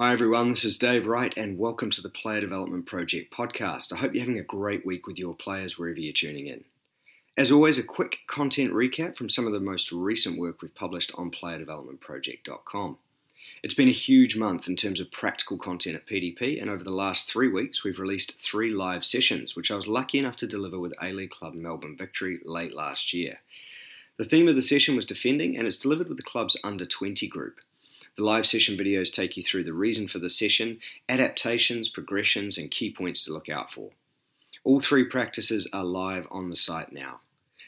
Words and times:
Hi, 0.00 0.12
everyone. 0.12 0.50
This 0.50 0.64
is 0.64 0.78
Dave 0.78 1.08
Wright, 1.08 1.36
and 1.36 1.58
welcome 1.58 1.90
to 1.90 2.00
the 2.00 2.08
Player 2.08 2.40
Development 2.40 2.86
Project 2.86 3.34
podcast. 3.34 3.92
I 3.92 3.96
hope 3.96 4.14
you're 4.14 4.22
having 4.22 4.38
a 4.38 4.44
great 4.44 4.86
week 4.86 5.08
with 5.08 5.18
your 5.18 5.34
players 5.34 5.76
wherever 5.76 5.98
you're 5.98 6.12
tuning 6.12 6.46
in. 6.46 6.62
As 7.36 7.50
always, 7.50 7.78
a 7.78 7.82
quick 7.82 8.18
content 8.28 8.72
recap 8.72 9.16
from 9.16 9.28
some 9.28 9.44
of 9.48 9.52
the 9.52 9.58
most 9.58 9.90
recent 9.90 10.38
work 10.38 10.62
we've 10.62 10.72
published 10.72 11.10
on 11.16 11.32
playerdevelopmentproject.com. 11.32 12.98
It's 13.64 13.74
been 13.74 13.88
a 13.88 13.90
huge 13.90 14.36
month 14.36 14.68
in 14.68 14.76
terms 14.76 15.00
of 15.00 15.10
practical 15.10 15.58
content 15.58 15.96
at 15.96 16.06
PDP, 16.06 16.62
and 16.62 16.70
over 16.70 16.84
the 16.84 16.92
last 16.92 17.28
three 17.28 17.48
weeks, 17.48 17.82
we've 17.82 17.98
released 17.98 18.40
three 18.40 18.70
live 18.70 19.04
sessions, 19.04 19.56
which 19.56 19.72
I 19.72 19.74
was 19.74 19.88
lucky 19.88 20.20
enough 20.20 20.36
to 20.36 20.46
deliver 20.46 20.78
with 20.78 20.94
A 21.02 21.12
League 21.12 21.30
club 21.30 21.54
Melbourne 21.54 21.96
Victory 21.96 22.38
late 22.44 22.72
last 22.72 23.12
year. 23.12 23.40
The 24.16 24.24
theme 24.24 24.46
of 24.46 24.54
the 24.54 24.62
session 24.62 24.94
was 24.94 25.06
defending, 25.06 25.56
and 25.56 25.66
it's 25.66 25.76
delivered 25.76 26.06
with 26.06 26.18
the 26.18 26.22
club's 26.22 26.56
under 26.62 26.86
20 26.86 27.26
group. 27.26 27.56
The 28.18 28.24
live 28.24 28.46
session 28.46 28.76
videos 28.76 29.12
take 29.12 29.36
you 29.36 29.44
through 29.44 29.62
the 29.62 29.72
reason 29.72 30.08
for 30.08 30.18
the 30.18 30.28
session, 30.28 30.80
adaptations, 31.08 31.88
progressions, 31.88 32.58
and 32.58 32.68
key 32.68 32.90
points 32.90 33.24
to 33.24 33.32
look 33.32 33.48
out 33.48 33.70
for. 33.70 33.90
All 34.64 34.80
three 34.80 35.04
practices 35.04 35.68
are 35.72 35.84
live 35.84 36.26
on 36.28 36.50
the 36.50 36.56
site 36.56 36.90
now. 36.92 37.20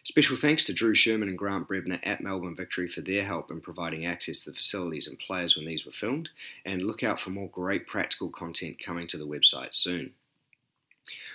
Special 0.02 0.36
thanks 0.36 0.64
to 0.64 0.73
Drew 0.73 0.92
Sherman 0.92 1.28
and 1.28 1.38
Grant 1.38 1.68
Brebner 1.68 2.00
at 2.02 2.20
Melbourne 2.20 2.56
Victory 2.56 2.88
for 2.88 3.00
their 3.00 3.23
help 3.23 3.52
in 3.52 3.60
providing 3.60 4.04
access 4.04 4.42
to 4.42 4.50
the 4.50 4.56
facilities 4.56 5.06
and 5.06 5.20
players 5.20 5.56
when 5.56 5.66
these 5.66 5.86
were 5.86 5.92
filmed, 5.92 6.30
and 6.64 6.82
look 6.82 7.04
out 7.04 7.20
for 7.20 7.30
more 7.30 7.48
great 7.51 7.87
practical 7.87 8.28
content 8.28 8.82
coming 8.84 9.06
to 9.06 9.18
the 9.18 9.28
website 9.28 9.73
soon. 9.73 10.14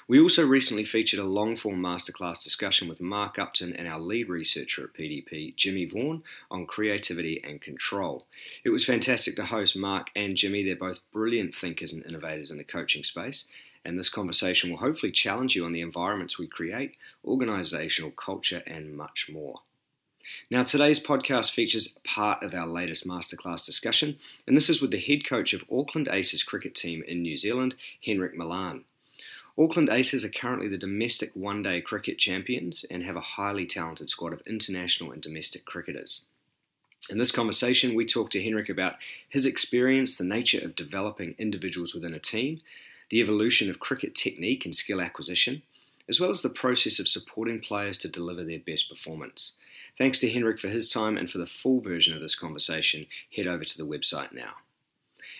We 0.08 0.20
also 0.20 0.46
recently 0.46 0.86
featured 0.86 1.20
a 1.20 1.26
long 1.26 1.56
form 1.56 1.82
masterclass 1.82 2.44
discussion 2.44 2.88
with 2.88 3.02
Mark 3.02 3.40
Upton 3.40 3.74
and 3.74 3.88
our 3.88 4.00
lead 4.00 4.30
researcher 4.30 4.84
at 4.84 4.94
PDP, 4.94 5.56
Jimmy 5.56 5.86
Vaughan, 5.86 6.22
on 6.52 6.68
creativity 6.68 7.44
and 7.44 7.60
control. 7.60 8.28
It 8.64 8.70
was 8.70 8.86
fantastic 8.86 9.36
to 9.38 9.46
host 9.46 9.76
Mark 9.76 10.12
and 10.16 10.38
Jimmy. 10.38 10.64
They're 10.64 10.76
both 10.76 11.00
brilliant 11.12 11.56
thinkers 11.56 11.92
and 11.92 12.06
innovators 12.06 12.52
in 12.52 12.60
the 12.60 12.64
coaching 12.64 13.04
space, 13.04 13.46
and 13.84 13.98
this 13.98 14.10
conversation 14.10 14.70
will 14.70 14.78
hopefully 14.78 15.12
challenge 15.12 15.56
you 15.56 15.66
on 15.66 15.72
the 15.72 15.82
environments 15.82 16.38
we 16.38 16.46
create, 16.46 16.96
organisational 17.26 18.16
culture, 18.16 18.62
and 18.68 18.96
much 18.96 19.28
more. 19.34 19.62
Now, 20.52 20.64
today's 20.64 21.00
podcast 21.00 21.52
features 21.52 21.98
part 22.04 22.44
of 22.44 22.54
our 22.54 22.68
latest 22.68 23.08
masterclass 23.08 23.66
discussion, 23.66 24.18
and 24.48 24.56
this 24.56 24.70
is 24.70 24.82
with 24.82 24.92
the 24.92 25.00
head 25.00 25.26
coach 25.26 25.54
of 25.54 25.66
Auckland 25.72 26.08
Aces 26.12 26.44
cricket 26.44 26.76
team 26.76 27.04
in 27.08 27.24
New 27.24 27.38
Zealand, 27.38 27.76
Henrik 28.04 28.36
Malan. 28.36 28.86
Auckland 29.58 29.90
Aces 29.90 30.26
are 30.26 30.30
currently 30.30 30.68
the 30.68 30.78
domestic 30.78 31.32
one 31.34 31.64
day 31.64 31.80
cricket 31.80 32.18
champions 32.18 32.84
and 32.92 33.04
have 33.04 33.16
a 33.16 33.22
highly 33.22 33.66
talented 33.66 34.10
squad 34.10 34.34
of 34.34 34.42
international 34.46 35.12
and 35.12 35.22
domestic 35.22 35.64
cricketers. 35.64 36.26
In 37.10 37.20
this 37.20 37.32
conversation, 37.32 37.96
we 37.96 38.06
talk 38.06 38.30
to 38.32 38.44
Henrik 38.44 38.68
about 38.68 38.96
his 39.30 39.46
experience, 39.46 40.18
the 40.18 40.26
nature 40.26 40.60
of 40.64 40.76
developing 40.76 41.36
individuals 41.38 41.94
within 41.94 42.14
a 42.14 42.20
team, 42.20 42.62
the 43.10 43.22
evolution 43.22 43.70
of 43.70 43.80
cricket 43.80 44.14
technique 44.14 44.66
and 44.66 44.76
skill 44.76 45.00
acquisition, 45.00 45.62
as 46.10 46.20
well 46.20 46.32
as 46.32 46.42
the 46.42 46.50
process 46.50 47.00
of 47.00 47.08
supporting 47.08 47.60
players 47.60 47.98
to 48.00 48.10
deliver 48.10 48.44
their 48.44 48.60
best 48.60 48.90
performance. 48.90 49.54
Thanks 49.98 50.20
to 50.20 50.30
Henrik 50.30 50.60
for 50.60 50.68
his 50.68 50.90
time 50.90 51.16
and 51.16 51.30
for 51.30 51.38
the 51.38 51.46
full 51.46 51.80
version 51.80 52.14
of 52.14 52.22
this 52.22 52.36
conversation, 52.36 53.06
head 53.34 53.48
over 53.48 53.64
to 53.64 53.78
the 53.78 53.86
website 53.86 54.34
now. 54.34 54.56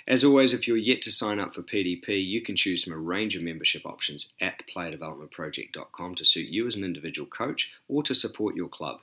As 0.08 0.24
always, 0.24 0.54
if 0.54 0.68
you're 0.68 0.78
yet 0.78 1.02
to 1.04 1.12
sign 1.12 1.40
up 1.40 1.56
for 1.56 1.64
PDP, 1.64 2.24
you 2.24 2.40
can 2.40 2.56
choose 2.56 2.84
from 2.84 2.94
a 2.94 2.98
range 2.98 3.36
of 3.36 3.42
membership 3.42 3.88
options 3.88 4.34
at 4.40 4.62
playerdevelopmentproject.com 4.68 6.16
to 6.16 6.26
suit 6.26 6.48
you 6.48 6.68
as 6.68 6.76
an 6.76 6.84
individual 6.84 7.28
coach 7.28 7.74
or 7.88 8.04
to 8.04 8.14
support 8.14 8.56
your 8.56 8.68
club. 8.68 9.00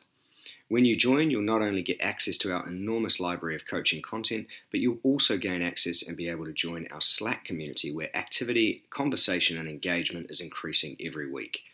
When 0.69 0.84
you 0.84 0.94
join, 0.94 1.31
you'll 1.31 1.42
not 1.42 1.61
only 1.61 1.83
get 1.83 2.00
access 2.00 2.39
to 2.39 2.53
our 2.53 2.67
enormous 2.69 3.19
library 3.19 3.56
of 3.56 3.67
coaching 3.67 4.00
content, 4.00 4.47
but 4.70 4.78
you'll 4.78 5.00
also 5.03 5.36
gain 5.36 5.61
access 5.61 6.03
and 6.03 6.17
be 6.17 6.28
able 6.28 6.44
to 6.44 6.53
join 6.53 6.86
our 6.92 7.00
Slack 7.00 7.44
community 7.44 7.92
where 7.92 8.16
activity, 8.16 8.84
conversation, 8.89 9.59
and 9.59 9.69
engagement 9.69 10.31
is 10.31 10.41
increasing 10.41 10.97
every 11.05 11.31
week. 11.31 11.64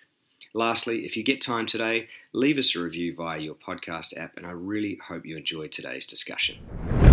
Lastly, 0.54 1.04
if 1.04 1.18
you 1.18 1.22
get 1.22 1.42
time 1.42 1.66
today, 1.66 2.08
leave 2.32 2.56
us 2.56 2.74
a 2.74 2.80
review 2.80 3.14
via 3.14 3.38
your 3.38 3.54
podcast 3.54 4.18
app, 4.18 4.38
and 4.38 4.46
I 4.46 4.52
really 4.52 4.98
hope 5.06 5.26
you 5.26 5.36
enjoyed 5.36 5.70
today's 5.70 6.06
discussion. 6.06 7.07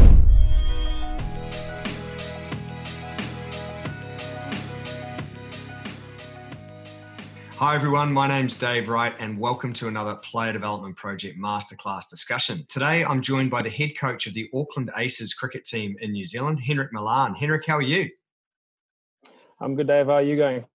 Hi, 7.57 7.73
everyone. 7.73 8.11
My 8.11 8.27
name's 8.27 8.57
Dave 8.57 8.89
Wright, 8.89 9.15
and 9.17 9.39
welcome 9.39 9.71
to 9.73 9.87
another 9.87 10.15
Player 10.15 10.51
Development 10.51 10.93
Project 10.93 11.39
Masterclass 11.39 12.09
discussion. 12.09 12.65
Today, 12.67 13.05
I'm 13.05 13.21
joined 13.21 13.49
by 13.49 13.61
the 13.61 13.69
head 13.69 13.97
coach 13.97 14.27
of 14.27 14.33
the 14.33 14.49
Auckland 14.53 14.91
Aces 14.97 15.33
cricket 15.33 15.63
team 15.63 15.95
in 16.01 16.11
New 16.11 16.25
Zealand, 16.25 16.59
Henrik 16.59 16.91
Malan. 16.91 17.33
Henrik, 17.33 17.65
how 17.65 17.77
are 17.77 17.81
you? 17.81 18.09
I'm 19.61 19.73
good, 19.77 19.87
Dave. 19.87 20.07
How 20.07 20.15
are 20.15 20.21
you 20.21 20.35
going? 20.35 20.65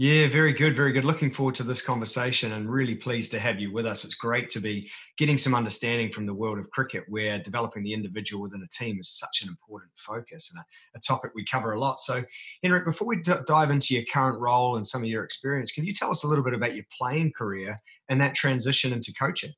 Yeah, 0.00 0.28
very 0.28 0.52
good, 0.52 0.76
very 0.76 0.92
good. 0.92 1.04
Looking 1.04 1.32
forward 1.32 1.56
to 1.56 1.64
this 1.64 1.82
conversation 1.82 2.52
and 2.52 2.70
really 2.70 2.94
pleased 2.94 3.32
to 3.32 3.40
have 3.40 3.58
you 3.58 3.72
with 3.72 3.84
us. 3.84 4.04
It's 4.04 4.14
great 4.14 4.48
to 4.50 4.60
be 4.60 4.88
getting 5.16 5.36
some 5.36 5.56
understanding 5.56 6.12
from 6.12 6.24
the 6.24 6.32
world 6.32 6.60
of 6.60 6.70
cricket 6.70 7.02
where 7.08 7.40
developing 7.40 7.82
the 7.82 7.92
individual 7.92 8.40
within 8.40 8.62
a 8.62 8.68
team 8.68 9.00
is 9.00 9.10
such 9.10 9.42
an 9.42 9.48
important 9.48 9.90
focus 9.96 10.52
and 10.52 10.60
a, 10.60 10.98
a 10.98 11.00
topic 11.00 11.32
we 11.34 11.44
cover 11.44 11.72
a 11.72 11.80
lot. 11.80 11.98
So, 11.98 12.22
Henrik, 12.62 12.84
before 12.84 13.08
we 13.08 13.16
d- 13.16 13.32
dive 13.48 13.72
into 13.72 13.92
your 13.92 14.04
current 14.04 14.38
role 14.38 14.76
and 14.76 14.86
some 14.86 15.02
of 15.02 15.08
your 15.08 15.24
experience, 15.24 15.72
can 15.72 15.84
you 15.84 15.92
tell 15.92 16.10
us 16.10 16.22
a 16.22 16.28
little 16.28 16.44
bit 16.44 16.54
about 16.54 16.76
your 16.76 16.86
playing 16.96 17.32
career 17.36 17.76
and 18.08 18.20
that 18.20 18.36
transition 18.36 18.92
into 18.92 19.12
coaching? 19.14 19.50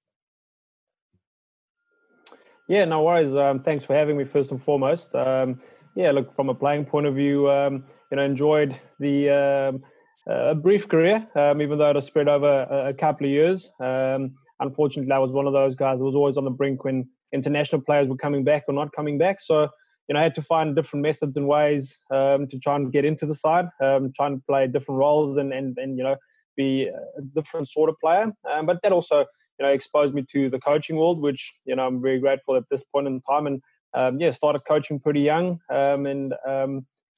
Yeah, 2.67 2.87
no 2.87 3.03
worries. 3.03 3.35
Um, 3.35 3.63
thanks 3.63 3.85
for 3.85 3.95
having 3.95 4.17
me 4.17 4.25
first 4.25 4.53
and 4.53 4.63
foremost. 4.63 5.15
Um, 5.15 5.59
yeah, 5.95 6.13
look, 6.13 6.35
from 6.35 6.49
a 6.49 6.55
playing 6.55 6.87
point 6.87 7.05
of 7.05 7.15
view, 7.15 7.51
um, 7.51 7.85
you 8.11 8.17
know, 8.17 8.23
enjoyed 8.23 8.81
the 8.99 9.29
um, 9.29 9.83
a 10.27 10.55
brief 10.55 10.89
career, 10.89 11.27
um, 11.35 11.63
even 11.63 11.79
though 11.79 11.91
it 11.91 11.97
was 11.97 12.07
spread 12.07 12.29
over 12.29 12.67
a, 12.71 12.89
a 12.89 12.95
couple 12.95 13.27
of 13.27 13.31
years. 13.31 13.73
Um, 13.81 14.35
unfortunately, 14.61 15.13
I 15.13 15.19
was 15.19 15.33
one 15.33 15.47
of 15.47 15.53
those 15.53 15.75
guys 15.75 15.99
that 15.99 16.05
was 16.05 16.15
always 16.15 16.37
on 16.37 16.45
the 16.45 16.51
brink 16.51 16.85
when 16.85 17.09
international 17.33 17.81
players 17.81 18.09
were 18.09 18.17
coming 18.17 18.45
back 18.45 18.65
or 18.69 18.75
not 18.75 18.93
coming 18.93 19.19
back. 19.19 19.41
So, 19.41 19.69
you 20.09 20.15
know, 20.15 20.21
I 20.21 20.23
had 20.23 20.35
to 20.35 20.43
find 20.43 20.75
different 20.77 21.03
methods 21.03 21.37
and 21.37 21.47
ways 21.47 21.97
um, 22.11 22.47
to 22.49 22.59
try 22.59 22.77
and 22.77 22.93
get 22.93 23.05
into 23.05 23.27
the 23.27 23.35
side, 23.35 23.67
um, 23.83 24.13
trying 24.15 24.37
to 24.37 24.43
play 24.49 24.67
different 24.67 24.99
roles 24.99 25.37
and, 25.37 25.53
and, 25.53 25.79
and, 25.79 25.97
you 25.97 26.05
know, 26.05 26.17
be 26.57 26.89
a 26.89 27.23
different 27.35 27.69
sort 27.69 27.89
of 27.89 27.97
player. 28.01 28.33
Um, 28.53 28.67
but 28.67 28.81
that 28.83 28.93
also, 28.93 29.21
you 29.21 29.67
know, 29.67 29.69
exposed 29.69 30.15
me 30.15 30.25
to 30.33 30.51
the 30.51 30.59
coaching 30.59 30.97
world, 30.97 31.21
which, 31.21 31.53
you 31.65 31.77
know, 31.77 31.87
I'm 31.87 32.03
very 32.03 32.19
grateful 32.19 32.57
at 32.57 32.65
this 32.71 32.83
point 32.93 33.07
in 33.07 33.21
time. 33.23 33.47
And, 33.47 33.63
um, 33.95 34.21
yeah, 34.21 34.31
started 34.33 34.63
coaching 34.69 35.01
pretty 35.01 35.21
young 35.21 35.61
and, 35.69 36.35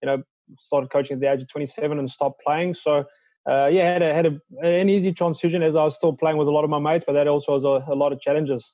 you 0.03 0.07
know, 0.07 0.23
started 0.59 0.91
coaching 0.91 1.15
at 1.15 1.21
the 1.21 1.31
age 1.31 1.43
of 1.43 1.49
27 1.49 1.99
and 1.99 2.11
stopped 2.11 2.41
playing. 2.45 2.75
So, 2.75 3.05
uh, 3.49 3.67
yeah, 3.67 3.93
had 3.93 4.03
a, 4.03 4.15
had 4.15 4.27
a, 4.27 4.41
an 4.63 4.89
easy 4.89 5.13
transition 5.13 5.63
as 5.63 5.77
I 5.77 5.85
was 5.85 5.97
still 5.97 6.13
playing 6.13 6.37
with 6.37 6.49
a 6.49 6.51
lot 6.51 6.65
of 6.65 6.71
my 6.71 6.79
mates, 6.79 7.05
but 7.07 7.15
that 7.15 7.29
also 7.29 7.59
was 7.59 7.65
a, 7.65 7.93
a 7.93 7.95
lot 7.95 8.13
of 8.13 8.21
challenges. 8.21 8.73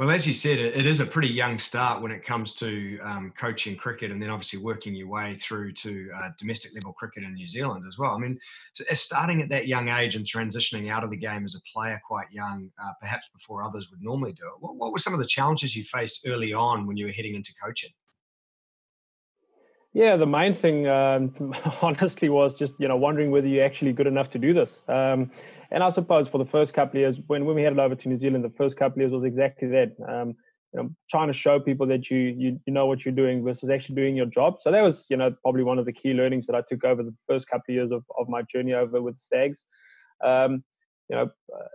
Well, 0.00 0.10
as 0.10 0.26
you 0.26 0.32
said, 0.32 0.58
it 0.58 0.86
is 0.86 1.00
a 1.00 1.04
pretty 1.04 1.28
young 1.28 1.58
start 1.58 2.00
when 2.00 2.10
it 2.10 2.24
comes 2.24 2.54
to 2.54 2.98
um, 3.00 3.34
coaching 3.36 3.76
cricket, 3.76 4.10
and 4.10 4.22
then 4.22 4.30
obviously 4.30 4.58
working 4.58 4.94
your 4.94 5.08
way 5.08 5.34
through 5.34 5.72
to 5.72 6.10
uh, 6.16 6.30
domestic 6.38 6.72
level 6.74 6.94
cricket 6.94 7.22
in 7.22 7.34
New 7.34 7.46
Zealand 7.46 7.84
as 7.86 7.98
well. 7.98 8.12
I 8.12 8.18
mean, 8.18 8.38
starting 8.72 9.42
at 9.42 9.50
that 9.50 9.66
young 9.66 9.90
age 9.90 10.16
and 10.16 10.24
transitioning 10.24 10.90
out 10.90 11.04
of 11.04 11.10
the 11.10 11.18
game 11.18 11.44
as 11.44 11.54
a 11.54 11.60
player 11.70 12.00
quite 12.06 12.28
young, 12.30 12.70
uh, 12.82 12.92
perhaps 12.98 13.28
before 13.34 13.62
others 13.62 13.90
would 13.90 14.00
normally 14.00 14.32
do 14.32 14.44
it. 14.44 14.54
What, 14.60 14.76
what 14.76 14.90
were 14.90 14.98
some 14.98 15.12
of 15.12 15.20
the 15.20 15.26
challenges 15.26 15.76
you 15.76 15.84
faced 15.84 16.26
early 16.26 16.54
on 16.54 16.86
when 16.86 16.96
you 16.96 17.04
were 17.04 17.12
heading 17.12 17.34
into 17.34 17.52
coaching? 17.62 17.90
Yeah, 19.92 20.16
the 20.16 20.26
main 20.26 20.54
thing, 20.54 20.86
um, 20.86 21.32
honestly, 21.82 22.28
was 22.28 22.54
just 22.54 22.74
you 22.78 22.86
know 22.86 22.96
wondering 22.96 23.30
whether 23.30 23.48
you're 23.48 23.64
actually 23.64 23.92
good 23.92 24.06
enough 24.06 24.30
to 24.30 24.38
do 24.38 24.54
this. 24.54 24.80
Um, 24.88 25.30
and 25.72 25.82
I 25.82 25.90
suppose 25.90 26.28
for 26.28 26.38
the 26.38 26.44
first 26.44 26.74
couple 26.74 26.98
of 26.98 27.00
years, 27.00 27.16
when, 27.26 27.44
when 27.44 27.56
we 27.56 27.62
headed 27.62 27.78
over 27.78 27.94
to 27.94 28.08
New 28.08 28.18
Zealand, 28.18 28.44
the 28.44 28.50
first 28.50 28.76
couple 28.76 28.94
of 28.94 29.00
years 29.00 29.12
was 29.12 29.24
exactly 29.24 29.68
that. 29.68 29.94
Um, 30.08 30.36
you 30.72 30.80
know, 30.80 30.90
trying 31.10 31.26
to 31.26 31.32
show 31.32 31.58
people 31.58 31.84
that 31.88 32.10
you, 32.10 32.18
you 32.18 32.60
you 32.64 32.72
know 32.72 32.86
what 32.86 33.04
you're 33.04 33.14
doing 33.14 33.42
versus 33.42 33.70
actually 33.70 33.96
doing 33.96 34.14
your 34.14 34.26
job. 34.26 34.58
So 34.60 34.70
that 34.70 34.82
was 34.82 35.06
you 35.10 35.16
know 35.16 35.34
probably 35.42 35.64
one 35.64 35.80
of 35.80 35.86
the 35.86 35.92
key 35.92 36.12
learnings 36.12 36.46
that 36.46 36.54
I 36.54 36.62
took 36.68 36.84
over 36.84 37.02
the 37.02 37.14
first 37.28 37.48
couple 37.48 37.64
of 37.70 37.74
years 37.74 37.90
of, 37.90 38.04
of 38.16 38.28
my 38.28 38.42
journey 38.42 38.74
over 38.74 39.02
with 39.02 39.18
Stags. 39.18 39.64
Um, 40.24 40.62
you 41.08 41.16
know, 41.16 41.22
uh, 41.22 41.68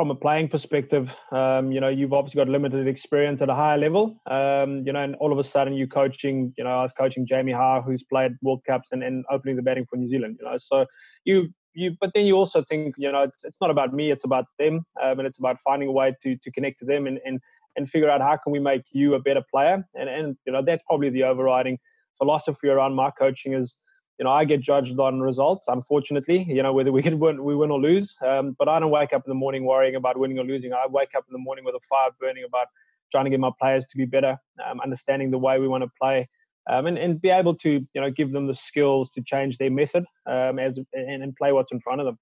from 0.00 0.10
a 0.10 0.14
playing 0.14 0.48
perspective, 0.48 1.14
um, 1.30 1.70
you 1.70 1.78
know, 1.78 1.90
you've 1.90 2.14
obviously 2.14 2.38
got 2.38 2.48
limited 2.48 2.88
experience 2.88 3.42
at 3.42 3.50
a 3.50 3.54
higher 3.54 3.76
level. 3.76 4.18
Um, 4.24 4.82
you 4.86 4.94
know, 4.94 5.02
and 5.02 5.14
all 5.16 5.30
of 5.30 5.38
a 5.38 5.44
sudden 5.44 5.74
you're 5.74 5.88
coaching, 5.88 6.54
you 6.56 6.64
know, 6.64 6.70
I 6.70 6.80
was 6.80 6.94
coaching 6.94 7.26
Jamie 7.26 7.52
How, 7.52 7.82
who's 7.84 8.02
played 8.02 8.32
World 8.40 8.62
Cups 8.66 8.92
and, 8.92 9.02
and 9.02 9.26
opening 9.30 9.56
the 9.56 9.62
batting 9.62 9.84
for 9.84 9.96
New 9.96 10.08
Zealand, 10.08 10.38
you 10.40 10.46
know. 10.46 10.56
So 10.56 10.86
you 11.26 11.50
you 11.74 11.98
but 12.00 12.12
then 12.14 12.24
you 12.24 12.34
also 12.34 12.62
think, 12.62 12.94
you 12.96 13.12
know, 13.12 13.24
it's, 13.24 13.44
it's 13.44 13.58
not 13.60 13.70
about 13.70 13.92
me, 13.92 14.10
it's 14.10 14.24
about 14.24 14.46
them. 14.58 14.86
Um, 15.02 15.18
and 15.18 15.26
it's 15.26 15.38
about 15.38 15.60
finding 15.60 15.90
a 15.90 15.92
way 15.92 16.14
to 16.22 16.34
to 16.34 16.50
connect 16.50 16.78
to 16.78 16.86
them 16.86 17.06
and, 17.06 17.20
and 17.26 17.38
and 17.76 17.86
figure 17.86 18.08
out 18.08 18.22
how 18.22 18.38
can 18.42 18.52
we 18.52 18.58
make 18.58 18.84
you 18.92 19.12
a 19.12 19.20
better 19.20 19.42
player. 19.52 19.86
And 19.94 20.08
and 20.08 20.34
you 20.46 20.52
know, 20.54 20.62
that's 20.64 20.82
probably 20.88 21.10
the 21.10 21.24
overriding 21.24 21.78
philosophy 22.16 22.68
around 22.68 22.94
my 22.94 23.10
coaching 23.10 23.52
is 23.52 23.76
you 24.20 24.24
know, 24.24 24.32
I 24.32 24.44
get 24.44 24.60
judged 24.60 25.00
on 25.00 25.20
results, 25.20 25.66
unfortunately, 25.66 26.44
you 26.46 26.62
know, 26.62 26.74
whether 26.74 26.92
we 26.92 27.00
win, 27.00 27.42
we 27.42 27.56
win 27.56 27.70
or 27.70 27.80
lose. 27.80 28.14
Um, 28.24 28.54
but 28.58 28.68
I 28.68 28.78
don't 28.78 28.90
wake 28.90 29.14
up 29.14 29.22
in 29.24 29.30
the 29.30 29.34
morning 29.34 29.64
worrying 29.64 29.96
about 29.96 30.18
winning 30.18 30.38
or 30.38 30.44
losing. 30.44 30.74
I 30.74 30.86
wake 30.86 31.14
up 31.16 31.24
in 31.26 31.32
the 31.32 31.38
morning 31.38 31.64
with 31.64 31.74
a 31.74 31.80
fire 31.88 32.10
burning 32.20 32.44
about 32.46 32.66
trying 33.10 33.24
to 33.24 33.30
get 33.30 33.40
my 33.40 33.50
players 33.58 33.86
to 33.86 33.96
be 33.96 34.04
better, 34.04 34.36
um, 34.68 34.78
understanding 34.82 35.30
the 35.30 35.38
way 35.38 35.58
we 35.58 35.66
want 35.66 35.84
to 35.84 35.90
play, 35.98 36.28
um, 36.68 36.86
and, 36.86 36.98
and 36.98 37.18
be 37.22 37.30
able 37.30 37.54
to 37.56 37.70
you 37.94 38.00
know 38.00 38.10
give 38.10 38.30
them 38.30 38.46
the 38.46 38.54
skills 38.54 39.08
to 39.14 39.22
change 39.22 39.56
their 39.56 39.70
method 39.70 40.04
um, 40.26 40.58
as 40.58 40.78
and, 40.92 41.22
and 41.22 41.34
play 41.36 41.52
what's 41.52 41.72
in 41.72 41.80
front 41.80 42.02
of 42.02 42.04
them. 42.04 42.18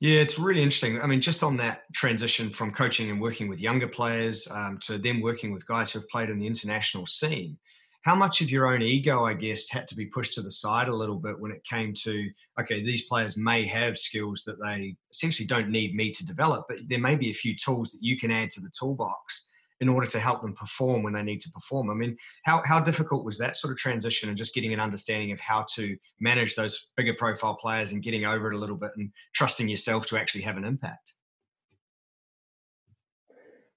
Yeah, 0.00 0.20
it's 0.20 0.38
really 0.38 0.62
interesting. 0.62 1.02
I 1.02 1.06
mean, 1.06 1.20
just 1.20 1.42
on 1.42 1.58
that 1.58 1.82
transition 1.92 2.48
from 2.48 2.70
coaching 2.70 3.10
and 3.10 3.20
working 3.20 3.46
with 3.46 3.60
younger 3.60 3.88
players 3.88 4.48
um, 4.50 4.78
to 4.82 4.96
them 4.96 5.20
working 5.20 5.52
with 5.52 5.66
guys 5.66 5.92
who 5.92 5.98
have 5.98 6.08
played 6.08 6.30
in 6.30 6.38
the 6.38 6.46
international 6.46 7.04
scene, 7.04 7.58
how 8.08 8.14
much 8.14 8.40
of 8.40 8.50
your 8.50 8.72
own 8.72 8.80
ego, 8.80 9.26
I 9.26 9.34
guess, 9.34 9.68
had 9.68 9.86
to 9.88 9.94
be 9.94 10.06
pushed 10.06 10.32
to 10.32 10.40
the 10.40 10.50
side 10.50 10.88
a 10.88 10.96
little 10.96 11.18
bit 11.18 11.38
when 11.38 11.52
it 11.52 11.62
came 11.64 11.92
to, 12.04 12.30
okay, 12.58 12.82
these 12.82 13.02
players 13.02 13.36
may 13.36 13.66
have 13.66 13.98
skills 13.98 14.44
that 14.46 14.56
they 14.64 14.96
essentially 15.10 15.46
don't 15.46 15.68
need 15.68 15.94
me 15.94 16.10
to 16.12 16.24
develop, 16.24 16.64
but 16.70 16.78
there 16.88 17.00
may 17.00 17.16
be 17.16 17.30
a 17.30 17.34
few 17.34 17.54
tools 17.54 17.90
that 17.90 17.98
you 18.00 18.16
can 18.18 18.30
add 18.30 18.48
to 18.52 18.62
the 18.62 18.70
toolbox 18.70 19.50
in 19.82 19.90
order 19.90 20.06
to 20.06 20.18
help 20.18 20.40
them 20.40 20.54
perform 20.54 21.02
when 21.02 21.12
they 21.12 21.22
need 21.22 21.42
to 21.42 21.50
perform. 21.50 21.90
I 21.90 21.94
mean, 21.94 22.16
how, 22.46 22.62
how 22.64 22.80
difficult 22.80 23.26
was 23.26 23.36
that 23.36 23.58
sort 23.58 23.72
of 23.72 23.76
transition 23.76 24.30
and 24.30 24.38
just 24.38 24.54
getting 24.54 24.72
an 24.72 24.80
understanding 24.80 25.30
of 25.30 25.38
how 25.38 25.66
to 25.74 25.94
manage 26.18 26.54
those 26.54 26.92
bigger 26.96 27.12
profile 27.12 27.58
players 27.60 27.92
and 27.92 28.02
getting 28.02 28.24
over 28.24 28.50
it 28.50 28.56
a 28.56 28.58
little 28.58 28.76
bit 28.76 28.92
and 28.96 29.10
trusting 29.34 29.68
yourself 29.68 30.06
to 30.06 30.18
actually 30.18 30.44
have 30.44 30.56
an 30.56 30.64
impact? 30.64 31.12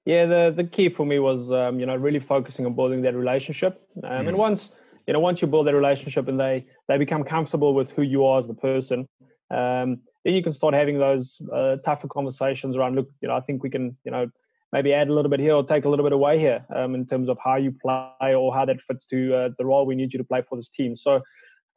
Yeah, 0.06 0.25
the, 0.25 0.53
the 0.56 0.63
key 0.63 0.89
for 0.89 1.06
me 1.06 1.19
was, 1.19 1.51
um, 1.51 1.80
you 1.80 1.86
know, 1.86 1.95
really 1.95 2.19
focusing 2.19 2.65
on 2.65 2.75
building 2.75 3.03
that 3.03 3.15
relationship. 3.15 3.81
Um, 4.03 4.25
mm. 4.25 4.30
And 4.30 4.38
once, 4.38 4.71
you 5.06 5.13
know, 5.13 5.19
once 5.19 5.42
you 5.42 5.48
build 5.48 5.68
that 5.68 5.75
relationship 5.75 6.27
and 6.27 6.39
they, 6.39 6.65
they 6.88 6.98
become 6.98 7.24
comfortable 7.24 7.74
with 7.75 7.92
who 7.92 8.01
you 8.01 8.25
are 8.25 8.39
as 8.39 8.48
the 8.48 8.56
person, 8.56 9.07
um, 9.51 10.00
then 10.24 10.33
you 10.33 10.42
can 10.42 10.53
start 10.53 10.74
having 10.74 10.98
those 10.98 11.39
uh, 11.53 11.75
tougher 11.77 12.07
conversations 12.07 12.75
around, 12.75 12.95
look, 12.95 13.09
you 13.21 13.27
know, 13.27 13.36
I 13.36 13.42
think 13.42 13.62
we 13.62 13.69
can, 13.69 13.95
you 14.03 14.12
know, 14.12 14.27
maybe 14.71 14.94
add 14.94 15.09
a 15.09 15.13
little 15.13 15.30
bit 15.30 15.39
here 15.39 15.53
or 15.53 15.63
take 15.63 15.86
a 15.86 15.89
little 15.89 16.06
bit 16.06 16.13
away 16.13 16.39
here 16.39 16.65
um, 16.75 16.95
in 16.95 17.06
terms 17.06 17.30
of 17.30 17.38
how 17.44 17.57
you 17.57 17.71
play 17.71 18.33
or 18.33 18.53
how 18.53 18.65
that 18.65 18.81
fits 18.81 19.06
to 19.07 19.36
uh, 19.36 19.50
the 19.57 19.65
role 19.65 19.86
we 19.86 19.95
need 19.95 20.13
you 20.13 20.18
to 20.18 20.24
play 20.24 20.42
for 20.48 20.56
this 20.56 20.69
team. 20.69 20.95
So, 20.95 21.21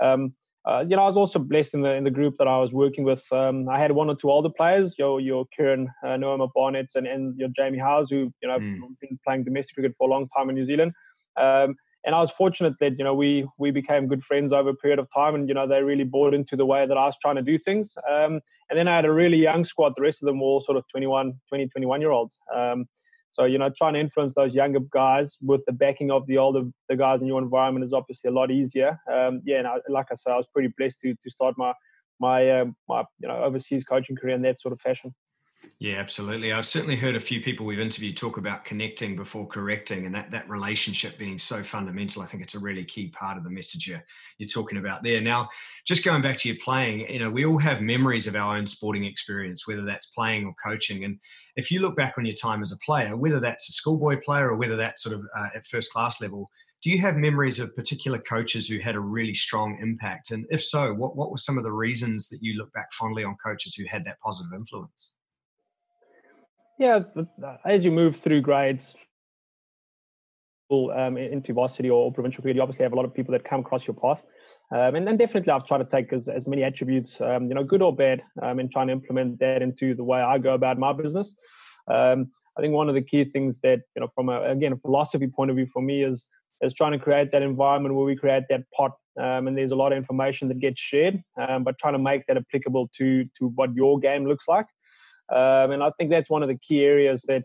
um, 0.00 0.32
uh, 0.66 0.84
you 0.88 0.96
know, 0.96 1.02
I 1.02 1.08
was 1.08 1.16
also 1.16 1.38
blessed 1.38 1.74
in 1.74 1.82
the 1.82 1.92
in 1.94 2.04
the 2.04 2.10
group 2.10 2.36
that 2.38 2.48
I 2.48 2.58
was 2.58 2.72
working 2.72 3.04
with. 3.04 3.22
Um, 3.30 3.68
I 3.68 3.78
had 3.78 3.92
one 3.92 4.08
or 4.08 4.16
two 4.16 4.30
older 4.30 4.48
players, 4.48 4.94
your 4.98 5.20
your 5.20 5.44
Kieran 5.54 5.88
uh, 6.02 6.08
Noema 6.08 6.48
Barnett 6.54 6.90
and, 6.94 7.06
and 7.06 7.38
your 7.38 7.50
Jamie 7.50 7.78
Hows, 7.78 8.10
who 8.10 8.32
you 8.42 8.48
know 8.48 8.58
mm. 8.58 8.80
been 9.00 9.18
playing 9.24 9.44
domestic 9.44 9.74
cricket 9.74 9.94
for 9.98 10.08
a 10.08 10.10
long 10.10 10.28
time 10.28 10.48
in 10.48 10.54
New 10.54 10.64
Zealand. 10.64 10.92
Um, 11.36 11.76
and 12.06 12.14
I 12.14 12.20
was 12.20 12.30
fortunate 12.30 12.74
that 12.80 12.98
you 12.98 13.04
know 13.04 13.14
we 13.14 13.46
we 13.58 13.70
became 13.70 14.06
good 14.06 14.24
friends 14.24 14.52
over 14.52 14.70
a 14.70 14.74
period 14.74 14.98
of 14.98 15.08
time, 15.12 15.34
and 15.34 15.48
you 15.48 15.54
know 15.54 15.66
they 15.68 15.82
really 15.82 16.04
bought 16.04 16.32
into 16.32 16.56
the 16.56 16.66
way 16.66 16.86
that 16.86 16.96
I 16.96 17.04
was 17.06 17.16
trying 17.20 17.36
to 17.36 17.42
do 17.42 17.58
things. 17.58 17.94
Um, 18.10 18.40
and 18.70 18.78
then 18.78 18.88
I 18.88 18.96
had 18.96 19.04
a 19.04 19.12
really 19.12 19.36
young 19.36 19.64
squad. 19.64 19.92
The 19.96 20.02
rest 20.02 20.22
of 20.22 20.26
them 20.26 20.40
were 20.40 20.46
all 20.46 20.60
sort 20.60 20.78
of 20.78 20.84
21, 20.88 21.34
20, 21.50 21.68
21 21.68 22.00
year 22.00 22.10
olds. 22.10 22.38
Um, 22.54 22.86
so 23.34 23.46
you 23.46 23.58
know, 23.58 23.68
trying 23.76 23.94
to 23.94 24.00
influence 24.00 24.32
those 24.34 24.54
younger 24.54 24.78
guys 24.92 25.36
with 25.42 25.64
the 25.66 25.72
backing 25.72 26.12
of 26.12 26.24
the 26.28 26.38
older 26.38 26.62
the 26.88 26.96
guys 26.96 27.20
in 27.20 27.26
your 27.26 27.42
environment 27.42 27.84
is 27.84 27.92
obviously 27.92 28.28
a 28.28 28.32
lot 28.32 28.52
easier. 28.52 28.96
Um, 29.12 29.42
yeah, 29.44 29.58
and 29.58 29.66
I, 29.66 29.78
like 29.88 30.06
I 30.12 30.14
said, 30.14 30.34
I 30.34 30.36
was 30.36 30.46
pretty 30.46 30.72
blessed 30.78 31.00
to 31.00 31.14
to 31.14 31.30
start 31.30 31.56
my 31.58 31.72
my 32.20 32.60
um, 32.60 32.76
my 32.88 33.02
you 33.18 33.26
know 33.26 33.42
overseas 33.42 33.84
coaching 33.84 34.14
career 34.14 34.36
in 34.36 34.42
that 34.42 34.60
sort 34.60 34.72
of 34.72 34.80
fashion. 34.80 35.12
Yeah, 35.84 35.96
absolutely. 35.96 36.50
I've 36.50 36.64
certainly 36.64 36.96
heard 36.96 37.14
a 37.14 37.20
few 37.20 37.42
people 37.42 37.66
we've 37.66 37.78
interviewed 37.78 38.16
talk 38.16 38.38
about 38.38 38.64
connecting 38.64 39.16
before 39.16 39.46
correcting 39.46 40.06
and 40.06 40.14
that, 40.14 40.30
that 40.30 40.48
relationship 40.48 41.18
being 41.18 41.38
so 41.38 41.62
fundamental. 41.62 42.22
I 42.22 42.24
think 42.24 42.42
it's 42.42 42.54
a 42.54 42.58
really 42.58 42.84
key 42.84 43.08
part 43.08 43.36
of 43.36 43.44
the 43.44 43.50
message 43.50 43.86
you're, 43.86 44.02
you're 44.38 44.48
talking 44.48 44.78
about 44.78 45.02
there. 45.02 45.20
Now, 45.20 45.50
just 45.86 46.02
going 46.02 46.22
back 46.22 46.38
to 46.38 46.48
your 46.48 46.56
playing, 46.64 47.00
you 47.12 47.18
know, 47.18 47.28
we 47.28 47.44
all 47.44 47.58
have 47.58 47.82
memories 47.82 48.26
of 48.26 48.34
our 48.34 48.56
own 48.56 48.66
sporting 48.66 49.04
experience, 49.04 49.68
whether 49.68 49.82
that's 49.82 50.06
playing 50.06 50.46
or 50.46 50.54
coaching. 50.54 51.04
And 51.04 51.18
if 51.56 51.70
you 51.70 51.80
look 51.80 51.98
back 51.98 52.14
on 52.16 52.24
your 52.24 52.34
time 52.34 52.62
as 52.62 52.72
a 52.72 52.78
player, 52.78 53.14
whether 53.14 53.38
that's 53.38 53.68
a 53.68 53.72
schoolboy 53.72 54.22
player 54.24 54.48
or 54.48 54.56
whether 54.56 54.76
that's 54.76 55.02
sort 55.02 55.14
of 55.14 55.26
uh, 55.36 55.48
at 55.54 55.66
first 55.66 55.92
class 55.92 56.18
level, 56.18 56.48
do 56.82 56.88
you 56.88 56.98
have 57.00 57.16
memories 57.16 57.58
of 57.58 57.76
particular 57.76 58.20
coaches 58.20 58.66
who 58.66 58.78
had 58.78 58.94
a 58.94 59.00
really 59.00 59.34
strong 59.34 59.78
impact? 59.82 60.30
And 60.30 60.46
if 60.48 60.64
so, 60.64 60.94
what, 60.94 61.14
what 61.14 61.30
were 61.30 61.36
some 61.36 61.58
of 61.58 61.62
the 61.62 61.72
reasons 61.72 62.30
that 62.30 62.38
you 62.40 62.54
look 62.56 62.72
back 62.72 62.90
fondly 62.94 63.22
on 63.22 63.36
coaches 63.44 63.74
who 63.74 63.84
had 63.86 64.06
that 64.06 64.18
positive 64.20 64.54
influence? 64.54 65.12
Yeah, 66.78 67.00
as 67.64 67.84
you 67.84 67.90
move 67.90 68.16
through 68.16 68.40
grades 68.40 68.96
um, 70.70 71.16
into 71.16 71.52
varsity 71.52 71.90
or 71.90 72.12
provincial 72.12 72.42
cricket, 72.42 72.56
you 72.56 72.62
obviously 72.62 72.82
have 72.82 72.92
a 72.92 72.96
lot 72.96 73.04
of 73.04 73.14
people 73.14 73.32
that 73.32 73.44
come 73.44 73.60
across 73.60 73.86
your 73.86 73.94
path. 73.94 74.22
Um, 74.72 74.96
and, 74.96 75.18
definitely 75.18 75.52
I've 75.52 75.66
tried 75.66 75.78
to 75.78 75.84
take 75.84 76.12
as, 76.12 76.26
as 76.26 76.46
many 76.46 76.64
attributes, 76.64 77.20
um, 77.20 77.48
you 77.48 77.54
know, 77.54 77.62
good 77.62 77.82
or 77.82 77.94
bad, 77.94 78.22
um, 78.42 78.58
and 78.58 78.70
trying 78.70 78.88
to 78.88 78.92
implement 78.94 79.38
that 79.40 79.62
into 79.62 79.94
the 79.94 80.02
way 80.02 80.20
I 80.20 80.38
go 80.38 80.54
about 80.54 80.78
my 80.78 80.92
business. 80.92 81.36
Um, 81.86 82.30
I 82.56 82.62
think 82.62 82.72
one 82.72 82.88
of 82.88 82.94
the 82.94 83.02
key 83.02 83.24
things 83.24 83.60
that, 83.60 83.80
you 83.94 84.00
know, 84.00 84.08
from 84.14 84.28
a, 84.28 84.42
again, 84.42 84.72
a 84.72 84.76
philosophy 84.76 85.26
point 85.26 85.50
of 85.50 85.56
view 85.56 85.66
for 85.66 85.82
me 85.82 86.02
is, 86.02 86.26
is 86.62 86.72
trying 86.72 86.92
to 86.92 86.98
create 86.98 87.30
that 87.32 87.42
environment 87.42 87.94
where 87.94 88.06
we 88.06 88.16
create 88.16 88.44
that 88.48 88.62
pot 88.74 88.92
um, 89.20 89.46
and 89.46 89.56
there's 89.56 89.70
a 89.70 89.76
lot 89.76 89.92
of 89.92 89.98
information 89.98 90.48
that 90.48 90.58
gets 90.58 90.80
shared, 90.80 91.22
um, 91.36 91.62
but 91.62 91.78
trying 91.78 91.92
to 91.92 91.98
make 91.98 92.26
that 92.26 92.36
applicable 92.36 92.90
to 92.96 93.24
to 93.38 93.48
what 93.54 93.74
your 93.74 93.98
game 93.98 94.26
looks 94.26 94.48
like. 94.48 94.66
Um, 95.30 95.70
and 95.72 95.82
I 95.82 95.90
think 95.98 96.10
that's 96.10 96.30
one 96.30 96.42
of 96.42 96.48
the 96.48 96.58
key 96.58 96.84
areas 96.84 97.22
that 97.28 97.44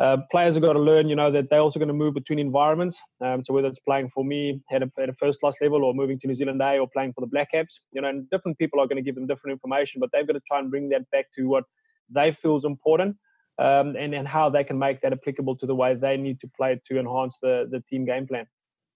uh, 0.00 0.18
players 0.30 0.54
have 0.54 0.62
got 0.62 0.74
to 0.74 0.78
learn, 0.78 1.08
you 1.08 1.16
know, 1.16 1.30
that 1.30 1.50
they're 1.50 1.60
also 1.60 1.80
going 1.80 1.88
to 1.88 1.94
move 1.94 2.14
between 2.14 2.38
environments. 2.38 3.00
Um, 3.20 3.42
so 3.44 3.52
whether 3.52 3.66
it's 3.66 3.80
playing 3.80 4.10
for 4.14 4.24
me 4.24 4.60
at 4.70 4.82
a, 4.82 4.90
at 5.00 5.08
a, 5.08 5.12
first 5.14 5.40
class 5.40 5.56
level 5.60 5.84
or 5.84 5.92
moving 5.92 6.18
to 6.20 6.28
New 6.28 6.36
Zealand 6.36 6.62
A 6.62 6.78
or 6.78 6.88
playing 6.88 7.12
for 7.14 7.20
the 7.20 7.26
Black 7.26 7.50
Caps, 7.50 7.80
you 7.92 8.00
know, 8.00 8.08
and 8.08 8.30
different 8.30 8.58
people 8.58 8.78
are 8.80 8.86
going 8.86 8.96
to 8.96 9.02
give 9.02 9.16
them 9.16 9.26
different 9.26 9.54
information, 9.54 10.00
but 10.00 10.10
they've 10.12 10.26
got 10.26 10.34
to 10.34 10.42
try 10.46 10.60
and 10.60 10.70
bring 10.70 10.88
that 10.90 11.10
back 11.10 11.26
to 11.36 11.48
what 11.48 11.64
they 12.10 12.30
feel 12.30 12.56
is 12.56 12.64
important 12.64 13.16
um, 13.58 13.96
and, 13.96 14.14
and 14.14 14.28
how 14.28 14.48
they 14.48 14.62
can 14.62 14.78
make 14.78 15.00
that 15.00 15.12
applicable 15.12 15.56
to 15.56 15.66
the 15.66 15.74
way 15.74 15.94
they 15.94 16.16
need 16.16 16.40
to 16.40 16.48
play 16.56 16.80
to 16.86 16.98
enhance 16.98 17.36
the, 17.42 17.66
the 17.70 17.82
team 17.90 18.04
game 18.04 18.26
plan. 18.26 18.46